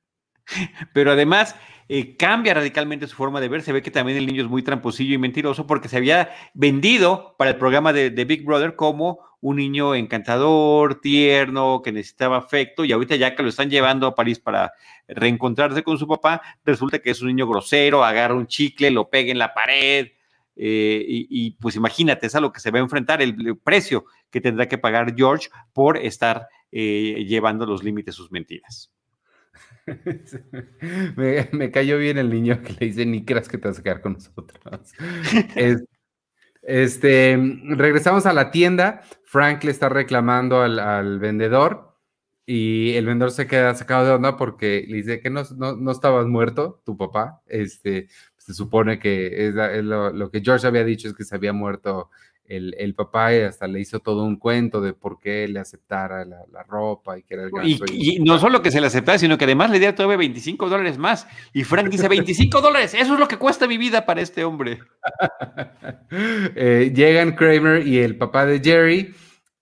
[0.93, 1.55] Pero además
[1.89, 3.61] eh, cambia radicalmente su forma de ver.
[3.61, 7.35] Se ve que también el niño es muy tramposillo y mentiroso porque se había vendido
[7.37, 12.85] para el programa de, Big Brother como un niño encantador, tierno, que necesitaba afecto.
[12.85, 14.73] Y ahorita ya que lo están llevando a París para
[15.07, 19.31] reencontrarse con su papá, resulta que es un niño grosero, agarra un chicle, lo pega
[19.31, 20.07] en la pared.
[20.55, 24.39] Eh, y, pues imagínate, es a lo que se va a enfrentar, el, precio que
[24.39, 28.93] tendrá que pagar George por estar eh, llevando los límites sus mentiras.
[31.51, 34.01] me, cayó bien el niño que le dice, ni creas que te vas a quedar
[34.01, 34.59] con nosotros.
[36.61, 37.37] este,
[37.69, 41.97] regresamos a la tienda, Frank le está reclamando al, vendedor
[42.45, 46.27] y el vendedor se queda sacado de onda porque le dice que no, no, estabas
[46.27, 47.41] muerto, tu papá.
[47.47, 51.53] Este, se supone que es, lo, lo, que George había dicho es que se había
[51.53, 52.09] muerto
[52.45, 57.17] el, papá hasta le hizo todo un cuento de por qué le aceptara la, ropa
[57.17, 57.85] y que era el ganso.
[57.91, 60.97] Y, no solo que se le aceptara, sino que además le diera todavía 25 dólares
[60.97, 61.27] más.
[61.53, 64.79] Y Frank dice, 25 dólares, eso es lo que cuesta mi vida para este hombre.
[66.55, 69.15] Eh, llegan Kramer y el papá de Jerry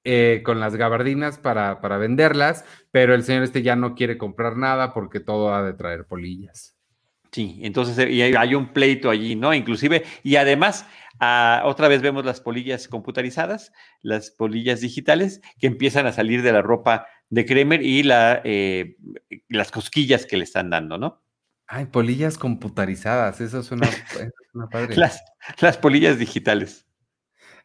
[0.03, 4.57] eh, con las gabardinas para, para venderlas, pero el señor este ya no quiere comprar
[4.57, 6.70] nada porque todo ha de traer polillas.
[7.31, 9.53] Sí, entonces y hay un pleito allí, ¿no?
[9.53, 10.85] Inclusive, y además
[11.23, 16.51] Ah, otra vez vemos las polillas computarizadas, las polillas digitales que empiezan a salir de
[16.51, 18.97] la ropa de Kremer y la, eh,
[19.47, 21.21] las cosquillas que le están dando, ¿no?
[21.67, 23.87] Ay, polillas computarizadas, eso es una,
[24.71, 24.95] padre.
[24.95, 25.21] Las,
[25.59, 26.87] las, polillas digitales.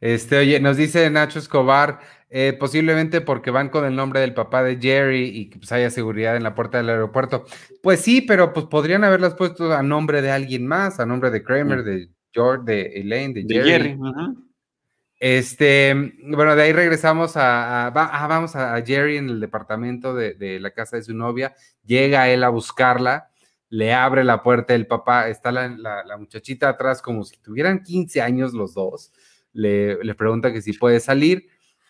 [0.00, 4.62] Este, oye, nos dice Nacho Escobar, eh, posiblemente porque van con el nombre del papá
[4.62, 7.44] de Jerry y que pues haya seguridad en la puerta del aeropuerto.
[7.82, 11.42] Pues sí, pero pues podrían haberlas puesto a nombre de alguien más, a nombre de
[11.42, 13.98] Kramer, de George, de Elaine, de, Jerry.
[15.18, 20.72] Este, bueno, de ahí regresamos a, ah, vamos a, Jerry en el departamento de, la
[20.72, 21.54] casa de su novia,
[21.84, 23.30] llega él a buscarla,
[23.70, 28.52] le abre la puerta el papá, está la, muchachita atrás como si tuvieran 15 años
[28.52, 29.12] los dos,
[29.56, 31.48] le, pregunta que si puede salir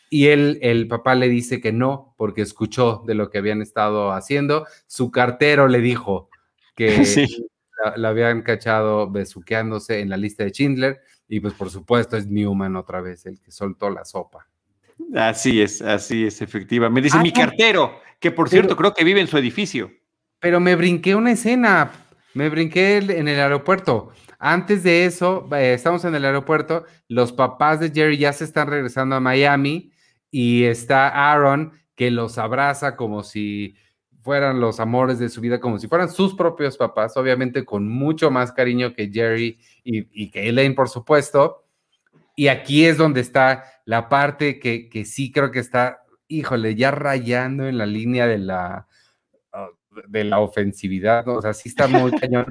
[0.09, 4.12] y él, el papá le dice que no, porque escuchó de lo que habían estado
[4.12, 6.31] haciendo, su cartero le dijo
[6.74, 7.05] que...
[7.05, 7.26] Sí
[7.96, 12.76] la, habían cachado besuqueándose en la lista de Schindler y pues por supuesto es Newman
[12.76, 14.48] otra vez el que soltó la sopa.
[15.14, 17.02] Así es, así es, efectivamente.
[17.02, 19.90] Dice mi cartero, que por cierto creo que vive en su edificio.
[20.40, 21.90] Pero me brinqué una escena,
[22.35, 24.12] me brinqué en el aeropuerto.
[24.38, 28.68] Antes de eso, eh, estamos en el aeropuerto, los papás de Jerry ya se están
[28.68, 29.92] regresando a Miami
[30.31, 33.75] y está Aaron que los abraza como si
[34.27, 38.29] fueran los amores de su vida, como si fueran sus propios papás, obviamente con mucho
[38.31, 41.64] más cariño que Jerry y, que Elaine, por supuesto.
[42.35, 47.68] Y aquí es donde está la parte que, sí creo que está, híjole, ya rayando
[47.68, 48.88] en la línea de la,
[49.53, 49.68] ah,
[50.09, 51.35] de la ofensividad, ¿no?
[51.35, 52.46] O sea, sí está muy cañón,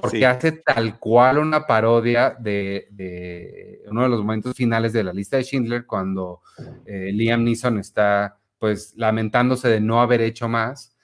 [0.00, 5.36] porque hace tal cual una parodia de, uno de los momentos finales de la lista
[5.36, 6.40] de Schindler, cuando
[6.86, 10.94] eh, Liam Neeson está, pues, lamentándose de no haber hecho más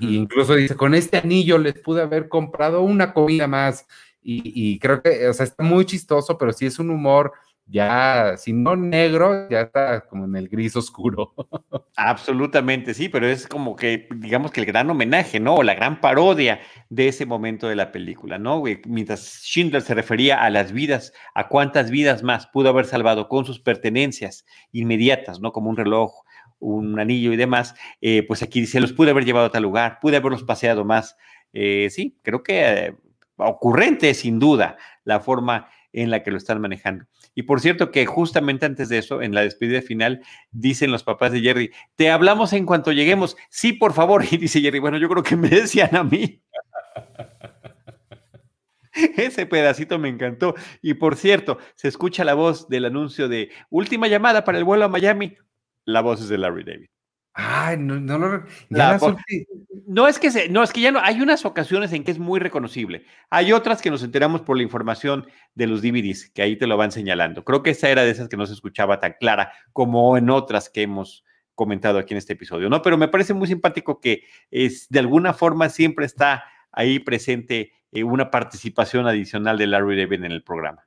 [0.00, 3.86] incluso dice, con este anillo les pude haber comprado una comida más.
[4.24, 7.32] Y, creo que, o sea, está muy chistoso, pero sí es un humor
[7.66, 11.34] ya, si no negro, ya está como en el gris oscuro.
[11.96, 15.54] Absolutamente, sí, pero es como que, digamos que el gran homenaje, ¿no?
[15.56, 18.62] O la gran parodia de ese momento de la película, ¿no?
[18.86, 23.44] Mientras Schindler se refería a las vidas, a cuántas vidas más pudo haber salvado con
[23.44, 25.52] sus pertenencias inmediatas, ¿no?
[25.52, 26.12] Como un reloj,
[26.58, 29.98] un anillo y demás, eh, pues aquí dice, los pude haber llevado a tal lugar,
[30.00, 31.16] pude haberlos paseado más.
[31.52, 32.96] Eh, sí, creo que eh,
[33.36, 37.04] ocurrente, sin duda, la forma en la que lo están manejando.
[37.34, 41.32] Y por cierto que justamente antes de eso, en la despedida final, dicen los papás
[41.32, 43.36] de Jerry, te hablamos en cuanto lleguemos.
[43.50, 44.24] Sí, por favor.
[44.32, 46.42] Y dice Jerry, bueno, yo creo que me decían a mí.
[49.16, 50.54] Ese pedacito me encantó.
[50.82, 54.84] Y por cierto, se escucha la voz del anuncio de última llamada para el vuelo
[54.84, 55.36] a Miami.
[55.84, 56.91] La voz es de Larry David.
[57.34, 58.44] Ay, no, no lo
[59.86, 62.18] no es que se, no es que ya no hay unas ocasiones en que es
[62.18, 63.04] muy reconocible.
[63.30, 66.76] Hay otras que nos enteramos por la información de los DVDs, que ahí te lo
[66.76, 67.44] van señalando.
[67.44, 70.68] Creo que esa era de esas que no se escuchaba tan clara como en otras
[70.68, 72.82] que hemos comentado aquí en este episodio, ¿no?
[72.82, 78.04] Pero me parece muy simpático que es, de alguna forma siempre está ahí presente eh,
[78.04, 80.86] una participación adicional de Larry David en el programa.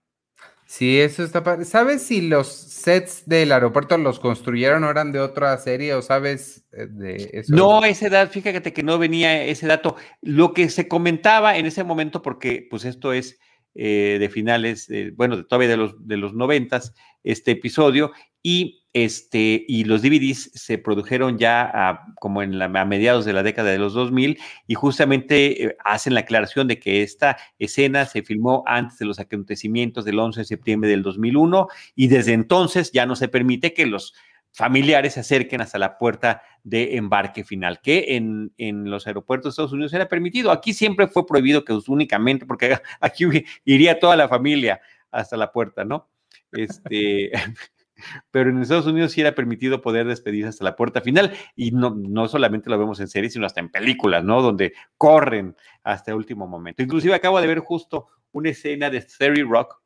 [0.65, 1.63] Sí, eso está padre.
[1.63, 6.65] ¿Sabes si los sets del aeropuerto los construyeron o eran de otra serie o sabes
[6.71, 7.55] eh, de eso?
[7.55, 9.95] No, ese dato, fíjate que no venía ese dato.
[10.21, 13.39] Lo que se comentaba en ese momento, porque pues esto es
[13.75, 19.83] eh, de finales, bueno, todavía de los, de los noventas, este episodio, y, este, y
[19.83, 23.93] los DVDs se produjeron ya como en la, a mediados de la década de los
[23.93, 29.05] 2000 y justamente eh, hacen la aclaración de que esta escena se filmó antes de
[29.05, 33.73] los acontecimientos del 11 de septiembre del 2001 y desde entonces ya no se permite
[33.73, 34.13] que los
[34.53, 39.49] familiares se acerquen hasta la puerta de embarque final, que en, en, los aeropuertos de
[39.49, 40.51] Estados Unidos era permitido.
[40.51, 43.25] Aquí siempre fue prohibido que únicamente, porque aquí
[43.65, 44.79] iría toda la familia
[45.11, 46.07] hasta la puerta, ¿no?
[46.53, 47.31] Este,
[48.31, 51.95] pero en Estados Unidos sí era permitido poder despedirse hasta la puerta final y no,
[51.95, 54.41] no solamente lo vemos en series, sino hasta en películas, ¿no?
[54.41, 56.83] Donde corren hasta el último momento.
[56.83, 59.81] Inclusive acabo de ver justo una escena de Theory Rock,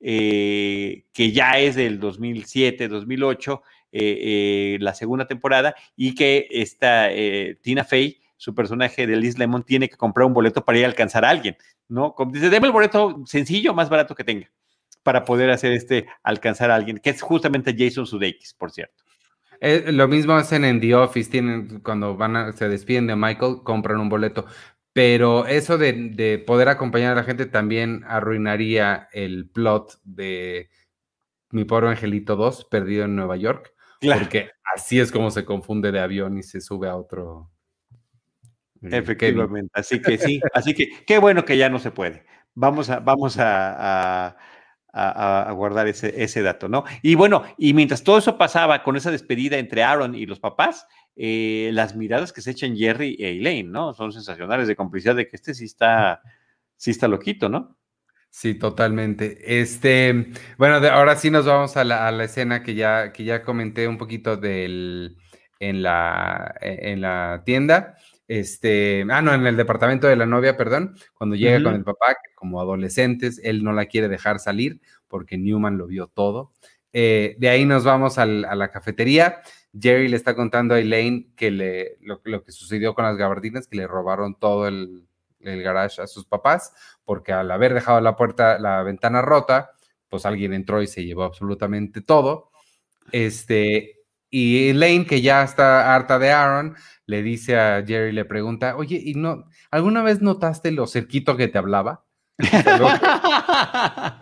[0.00, 7.08] eh, que ya es del 2007, 2008, eh, eh, la segunda temporada, y que esta
[7.60, 10.88] Tina Fey, su personaje de Liz Lemon, tiene que comprar un boleto para ir a
[10.88, 11.56] alcanzar a alguien,
[11.88, 12.14] ¿no?
[12.30, 14.48] Dice, deme el boleto sencillo, más barato que tenga,
[15.02, 19.04] para poder hacer este, alcanzar a alguien, que es justamente Jason Sudeikis, por cierto.
[19.60, 24.00] lo mismo hacen en The Office, tienen, cuando van a, se despiden de Michael, compran
[24.00, 24.46] un boleto.
[24.92, 30.70] Pero eso de, de, poder acompañar a la gente también arruinaría el plot de
[31.50, 36.00] Mi pobre angelito 2, perdido en Nueva York, porque así es como se confunde de
[36.00, 37.50] avión y se sube a otro.
[38.82, 42.24] Eh, Efectivamente, así que sí, así que qué bueno que ya no se puede.
[42.54, 44.36] Vamos a, vamos a, a,
[45.52, 46.84] guardar ese, ese, dato, ¿no?
[47.02, 50.86] Y bueno, y mientras todo eso pasaba con esa despedida entre Aaron y los papás,
[51.16, 53.92] eh, las miradas que se echan Jerry e Elaine, ¿no?
[53.92, 56.22] Son sensacionales de complicidad de que este sí está,
[56.76, 57.76] sí está loquito, ¿no?
[58.30, 59.60] Sí, totalmente.
[59.60, 63.42] Este, bueno, ahora sí nos vamos a la, a la, escena que ya, que ya
[63.42, 65.16] comenté un poquito del,
[65.58, 67.97] en, la, e, en la tienda.
[68.28, 72.14] Este, ah, no, en el departamento de la novia, perdón, cuando llega con el papá,
[72.22, 76.52] que como adolescentes, él no la quiere dejar salir porque Newman lo vio todo.
[76.92, 79.40] Eh, de ahí nos vamos al, a la cafetería.
[79.78, 83.66] Jerry le está contando a Elaine que le, lo, lo, que sucedió con las gabardinas,
[83.66, 85.06] que le robaron todo el,
[85.40, 89.72] el garage a sus papás, porque al haber dejado la puerta, la ventana rota,
[90.08, 92.50] pues alguien entró y se llevó absolutamente todo.
[93.12, 96.76] Este, y Elaine, que ya está harta de Aaron,
[97.08, 101.48] le dice a Jerry, le pregunta, oye, ¿y no, alguna vez notaste lo cerquito que
[101.48, 102.04] te hablaba?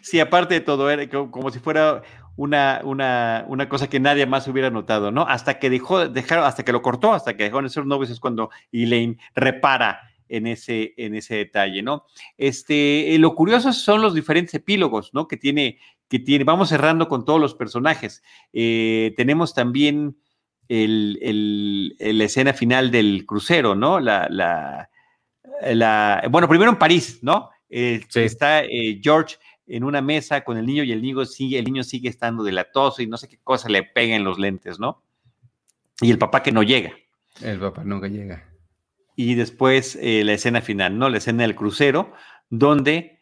[0.00, 2.00] sí, aparte de todo, era como, si fuera
[2.34, 5.26] una, una, una, cosa que nadie más hubiera notado, ¿no?
[5.28, 8.18] Hasta que dejó, dejaron, hasta que lo cortó, hasta que dejó de ser novios, es
[8.18, 12.06] cuando Elaine repara en ese, en ese detalle, ¿no?
[12.38, 15.28] Este, eh, lo curioso son los diferentes epílogos, ¿no?
[15.28, 15.78] Que tiene,
[16.08, 18.22] que tiene, vamos cerrando con todos los personajes.
[18.54, 20.16] Eh, tenemos también
[20.68, 24.00] el, la escena final del crucero, ¿no?
[24.00, 24.90] La, la,
[25.62, 27.50] la, bueno, primero en París, ¿no?
[27.68, 31.64] Eh, está eh, George en una mesa con el niño y el niño sigue, el
[31.64, 34.78] niño sigue estando de delatoso y no sé qué cosa le pega en los lentes,
[34.78, 35.02] ¿no?
[36.00, 36.92] Y el papá que no llega.
[37.42, 38.44] El papá nunca llega.
[39.16, 41.08] Y después eh, la escena final, ¿no?
[41.08, 42.12] La escena del crucero,
[42.50, 43.18] donde,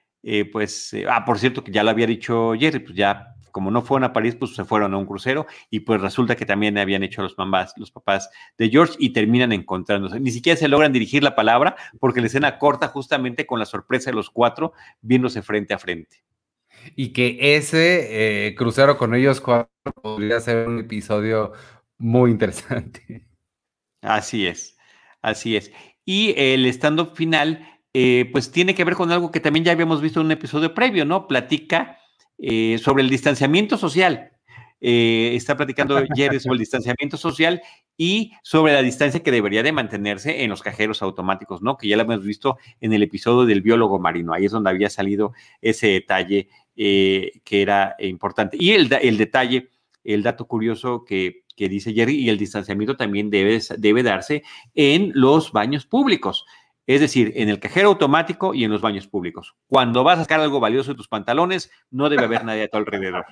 [0.53, 4.03] pues, ah, por cierto, que ya lo había dicho Jerry, pues ya como no fueron
[4.03, 7.23] a París, pues se fueron a un crucero y pues resulta que también habían hecho
[7.23, 8.29] los mamás, los papás
[8.59, 10.19] de George y terminan encontrándose.
[10.19, 14.11] Ni siquiera se logran dirigir la palabra porque la escena corta justamente con la sorpresa
[14.11, 16.25] de los cuatro viéndose frente a frente.
[16.97, 19.71] Y que ese eh, crucero con ellos cuatro
[20.03, 21.53] podría ser un episodio
[21.97, 23.29] muy interesante.
[24.03, 24.77] Así es,
[25.23, 25.71] así es.
[26.05, 30.01] Y el stand-up final, eh, pues tiene que ver con algo que también ya habíamos
[30.01, 31.29] visto en un episodio previo, ¿no?
[31.29, 32.01] Platica
[32.39, 34.31] eh, sobre el distanciamiento social.
[34.81, 37.63] está platicando Jerry sobre el distanciamiento social
[37.97, 41.77] y sobre la distancia que debería de mantenerse en los cajeros automáticos, ¿no?
[41.77, 44.35] Que ya lo hemos visto en el episodio del biólogo marino.
[44.35, 45.33] Ahí es donde había salido
[45.63, 48.57] ese detalle eh, que era importante.
[48.59, 49.71] Y el, el, detalle,
[50.03, 54.43] el dato curioso que, que, dice Jerry, y el distanciamiento también debe, debe darse
[54.75, 56.45] en los baños públicos.
[56.87, 59.55] Es decir, en el cajero automático y en los baños públicos.
[59.69, 62.77] Cuando vas a sacar algo valioso de tus pantalones, no debe haber nadie a tu
[62.77, 63.25] alrededor.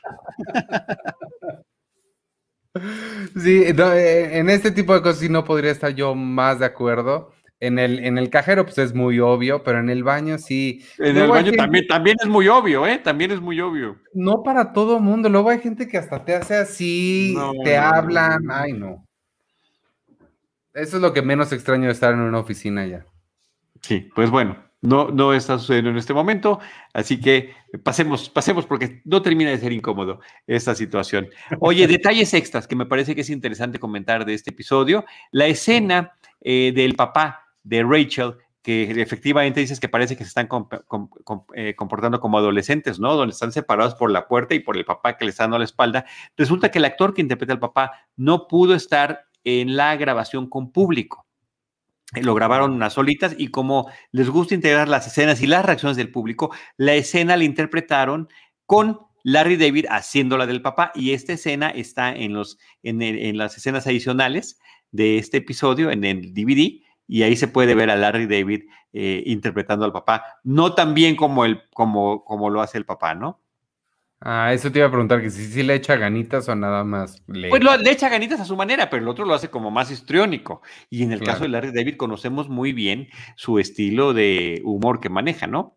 [3.39, 7.33] Sí, eh, en este tipo de cosas sí no podría estar yo más de acuerdo.
[7.61, 10.85] En el, en el cajero, pues es muy obvio, pero en el baño sí.
[10.99, 12.99] En el baño también, también es muy obvio, ¿eh?
[12.99, 13.99] También es muy obvio.
[14.15, 15.29] No para todo mundo.
[15.29, 18.51] Luego hay gente que hasta te hace así, te hablan.
[18.51, 19.07] Ay, no.
[20.75, 23.07] Eso es lo que menos extraño de estar en una oficina ya.
[23.83, 26.59] Sí, pues bueno, no, no está sucediendo en este momento,
[26.93, 27.55] así que
[27.85, 31.29] pasemos, pasemos porque no termina de ser incómodo esta situación.
[31.61, 35.05] Oye, detalles extras que me parece que es interesante comentar de este episodio.
[35.31, 40.49] La escena eh, del papá de Rachel, que efectivamente dices que parece que se están
[41.55, 43.15] eh, comportando como adolescentes, ¿no?
[43.15, 45.65] Donde están separados por la puerta y por el papá que le está dando la
[45.65, 46.05] espalda.
[46.37, 50.73] Resulta que el actor que interpreta al papá no pudo estar en la grabación con
[50.73, 51.27] público
[52.21, 56.11] lo grabaron unas solitas y como les gusta integrar las escenas y las reacciones del
[56.11, 58.29] público, la escena la interpretaron
[58.67, 63.87] con Larry David haciéndola del papá y esta escena está en, los, en, las escenas
[63.87, 64.61] adicionales
[64.91, 69.23] de este episodio en el DVD y ahí se puede ver a Larry David eh,
[69.27, 73.42] interpretando al papá, no tan bien como, el, como, como lo hace el papá, ¿no?
[74.25, 77.21] Ah, eso te iba a preguntar, que si, le echa ganitas o nada más.
[77.27, 77.49] Le...
[77.49, 80.63] Pues le echa ganitas a su manera, pero el otro lo hace como más histriónico.
[80.91, 85.09] Y en el caso de Larry David conocemos muy bien su estilo de humor que
[85.09, 85.77] maneja, ¿no?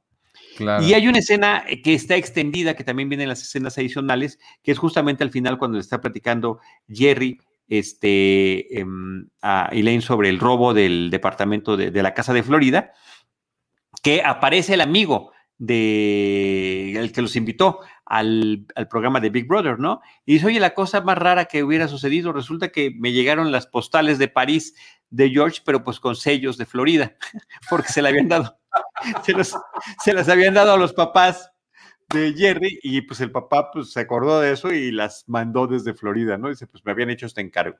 [0.58, 0.86] Claro.
[0.86, 4.72] Y hay una escena que está extendida, que también viene en las escenas adicionales, que
[4.72, 10.40] es justamente al final cuando le está platicando Jerry este, em, a Elaine sobre el
[10.40, 12.94] robo del departamento de, de la casa de Florida,
[14.04, 20.02] que aparece el amigo de el que los invitó al, programa de Big Brother, ¿no?
[20.26, 23.68] Y dice, oye, la cosa más rara que hubiera sucedido, resulta que me llegaron las
[23.68, 24.76] postales de París
[25.10, 27.16] de George, pero pues con sellos de Florida,
[27.70, 28.60] porque se le habían dado,
[30.04, 31.52] se, las habían dado a los papás
[32.10, 35.94] de Jerry y pues el papá pues se acordó de eso y las mandó desde
[35.94, 36.50] Florida, ¿no?
[36.50, 37.78] Dice, pues me habían hecho este encargo.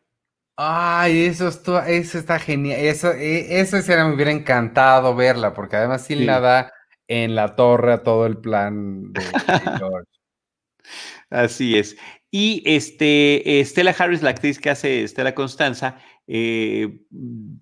[0.58, 2.80] Ay, eso, eso está genial.
[2.80, 6.74] Eso, e, eso me hubiera encantado verla, porque además sí, la da
[7.08, 9.22] en la torre a todo el plan de,
[9.78, 10.10] George.
[11.30, 11.98] Así es.
[12.32, 15.98] Y este, Stella Harris, la actriz que hace Stella Constanza,
[16.28, 17.02] eh,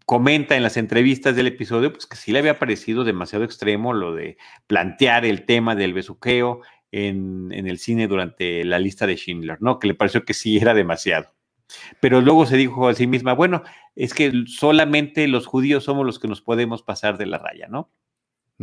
[0.05, 4.15] comenta en las entrevistas del episodio pues, que sí le había parecido demasiado extremo lo
[4.15, 4.37] de
[4.67, 9.79] plantear el tema del besuqueo en, en, el cine durante la lista de Schindler, ¿no?
[9.79, 11.33] Que le pareció que sí era demasiado.
[11.99, 13.63] Pero luego se dijo a sí misma, bueno,
[13.95, 17.91] es que solamente los judíos somos los que nos podemos pasar de la raya, ¿no?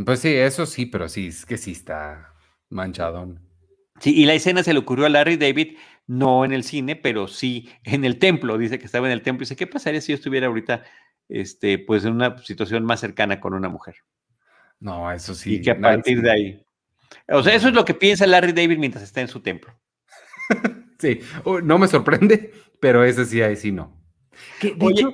[0.04, 2.34] Pues sí, eso sí, pero sí, es que sí está
[2.68, 3.40] manchadón.
[4.00, 5.76] Sí, y la escena se le ocurrió a Larry David,
[6.06, 8.56] no en el cine, pero sí en el templo.
[8.56, 10.84] Dice que estaba en el templo y dice, ¿qué pasaría si yo estuviera ahorita,
[11.28, 13.96] este, pues en una situación más cercana con una mujer?
[14.78, 15.56] No, eso sí.
[15.56, 16.66] Y que a partir de ahí.
[17.28, 19.78] O sea, eso es lo que piensa Larry David mientras está en su templo.
[20.98, 21.20] sí,
[21.62, 24.00] no me sorprende, pero ese sí, ahí sí no.
[24.62, 25.12] de hecho,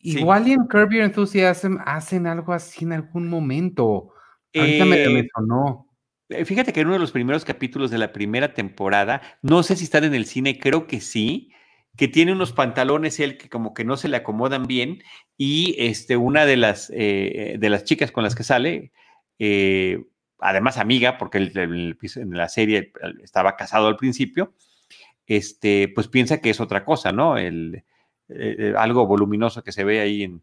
[0.00, 4.13] igual en Curb Your Enthusiasm hacen algo así en algún momento.
[4.54, 5.88] Ahorita me, me sonó.
[6.28, 9.76] Eh, fíjate que en uno de los primeros capítulos de la primera temporada, no sé
[9.76, 11.52] si están en el cine, creo que sí,
[11.96, 15.02] que tiene unos pantalones él que como que no se le acomodan bien
[15.36, 18.92] y este, una de las, eh, de las chicas con las que sale,
[19.38, 20.04] eh,
[20.38, 22.92] además amiga, porque en la serie
[23.22, 24.54] estaba casado al principio,
[25.26, 27.38] este, pues piensa que es otra cosa, ¿no?
[27.38, 27.84] El,
[28.76, 30.42] algo voluminoso que se ve ahí en,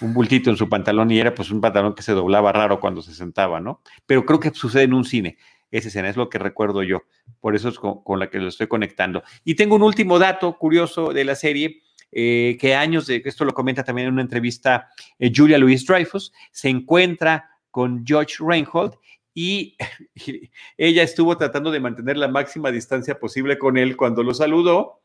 [0.00, 3.02] un bultito en su pantalón y era pues un pantalón que se doblaba raro cuando
[3.02, 3.82] se sentaba, ¿no?
[4.06, 5.38] Pero creo que sucede en un cine.
[5.70, 7.02] Esa escena es lo que recuerdo yo.
[7.40, 9.22] Por eso es con, la que lo estoy conectando.
[9.44, 11.82] Y tengo un último dato curioso de la serie.
[12.12, 14.88] Eh, que años de esto lo comenta también en una entrevista
[15.18, 18.94] eh, Julia Louis Dreyfus, se encuentra con George Reinhold
[19.34, 19.76] y,
[20.14, 25.02] y, ella estuvo tratando de mantener la máxima distancia posible con él cuando lo saludó.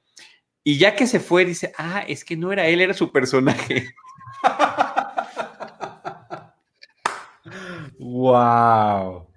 [0.63, 3.95] Y ya que se fue, dice, ah, es que no era él, era su personaje.
[7.99, 9.27] Wow.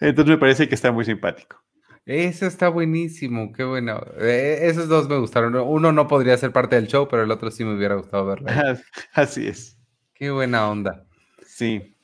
[0.00, 1.62] Entonces me parece que está muy simpático.
[2.04, 4.00] Eso está buenísimo, qué bueno.
[4.18, 5.54] Eh, esos dos me gustaron.
[5.54, 8.48] Uno no podría ser parte del show, pero el otro sí me hubiera gustado verlo.
[9.12, 9.78] Así es.
[10.14, 11.06] Qué buena onda.
[11.46, 11.94] Sí.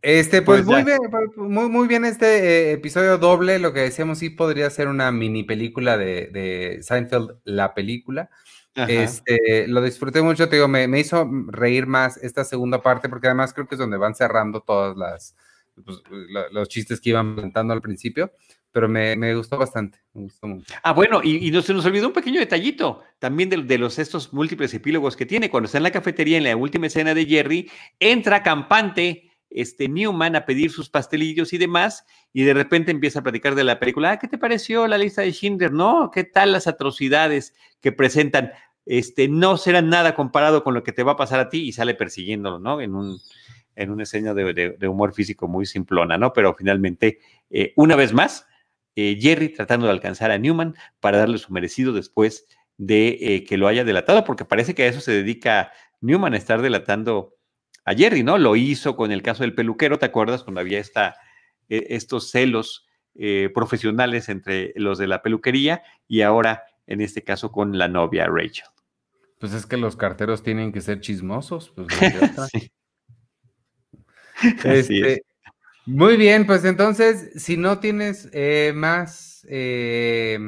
[0.00, 0.98] Este, pues, pues muy bien,
[1.36, 3.58] muy, muy bien este eh, episodio doble.
[3.58, 8.30] Lo que decíamos, sí podría ser una mini película de, de Seinfeld, la película.
[8.74, 13.26] Este, lo disfruté mucho, te digo, me, me, hizo reír más esta segunda parte, porque
[13.26, 15.36] además creo que es donde van cerrando todas las
[15.84, 15.98] pues,
[16.52, 18.32] los chistes que iban contando al principio
[18.72, 20.74] pero me, me, gustó bastante, me gustó mucho.
[20.82, 23.98] Ah, bueno, y, y no, se nos olvidó un pequeño detallito también de, de, los
[23.98, 25.50] estos múltiples epílogos que tiene.
[25.50, 27.70] Cuando está en la cafetería, en la última escena de Jerry,
[28.00, 33.22] entra campante este Newman a pedir sus pastelillos y demás, y de repente empieza a
[33.22, 34.12] platicar de la película.
[34.12, 35.72] Ah, ¿qué te pareció la lista de Schindler?
[35.72, 38.52] No, ¿qué tal las atrocidades que presentan?
[38.84, 41.72] Este, no serán nada comparado con lo que te va a pasar a ti y
[41.72, 42.80] sale persiguiéndolo, ¿no?
[42.80, 43.20] En un,
[43.76, 46.32] en una escena de humor físico muy simplona, ¿no?
[46.32, 48.46] Pero finalmente, eh, una vez más,
[48.96, 52.46] eh, Jerry tratando de alcanzar a Newman para darle su merecido después
[52.76, 56.36] de eh, que lo haya delatado, porque parece que a eso se dedica Newman, a
[56.36, 57.36] estar delatando
[57.84, 58.38] a Jerry, ¿no?
[58.38, 60.44] Lo hizo con el caso del peluquero, ¿te acuerdas?
[60.44, 61.16] Cuando había esta,
[61.68, 67.52] eh, estos celos eh, profesionales entre los de la peluquería y ahora, en este caso,
[67.52, 68.66] con la novia Rachel.
[69.38, 71.72] Pues es que los carteros tienen que ser chismosos.
[71.74, 71.88] Pues,
[72.52, 72.72] sí.
[74.64, 75.24] este,
[75.84, 80.38] muy bien, pues entonces, si no tienes eh, más, eh,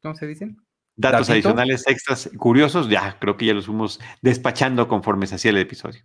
[0.00, 0.56] ¿cómo se dicen?
[0.96, 1.48] Datos ¿Datito?
[1.48, 6.04] adicionales extras curiosos, ya creo que ya los fuimos despachando conforme se hacía el episodio.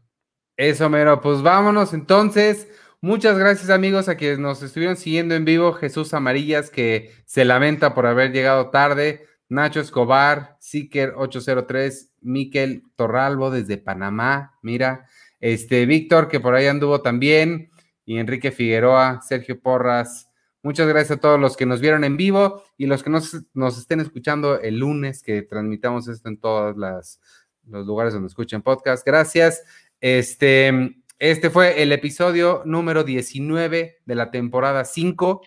[0.60, 2.68] Eso, mero, pues vámonos entonces.
[3.00, 5.72] Muchas gracias amigos a quienes nos estuvieron siguiendo en vivo.
[5.72, 9.26] Jesús Amarillas, que se lamenta por haber llegado tarde.
[9.48, 15.06] Nacho Escobar, Siker 803, Miquel Torralbo desde Panamá, mira.
[15.40, 17.70] Este, Víctor, que por ahí anduvo también
[18.04, 20.30] y Enrique Figueroa, Sergio Porras.
[20.62, 23.78] Muchas gracias a todos los que nos vieron en vivo y los que nos, nos
[23.78, 29.06] estén escuchando el lunes, que transmitamos esto en todos los lugares donde escuchen podcast.
[29.06, 29.64] Gracias.
[30.02, 35.42] Este, este fue el episodio número 19 de la temporada 5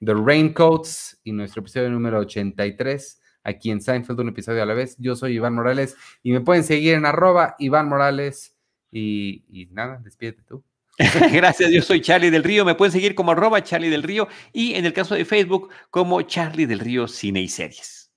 [0.00, 4.96] de Raincoats y nuestro episodio número 83 aquí en Seinfeld, un episodio a la vez.
[4.98, 8.56] Yo soy Iván Morales y me pueden seguir en arroba Iván Morales
[8.90, 10.64] y, y nada, despídete tú.
[11.32, 12.64] Gracias, yo soy Charlie del Río.
[12.64, 16.22] Me pueden seguir como arroba Charlie del Río y en el caso de Facebook como
[16.22, 18.10] Charlie del Río Cine y Series.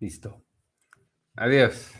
[0.00, 0.42] Listo.
[1.36, 1.92] Adiós.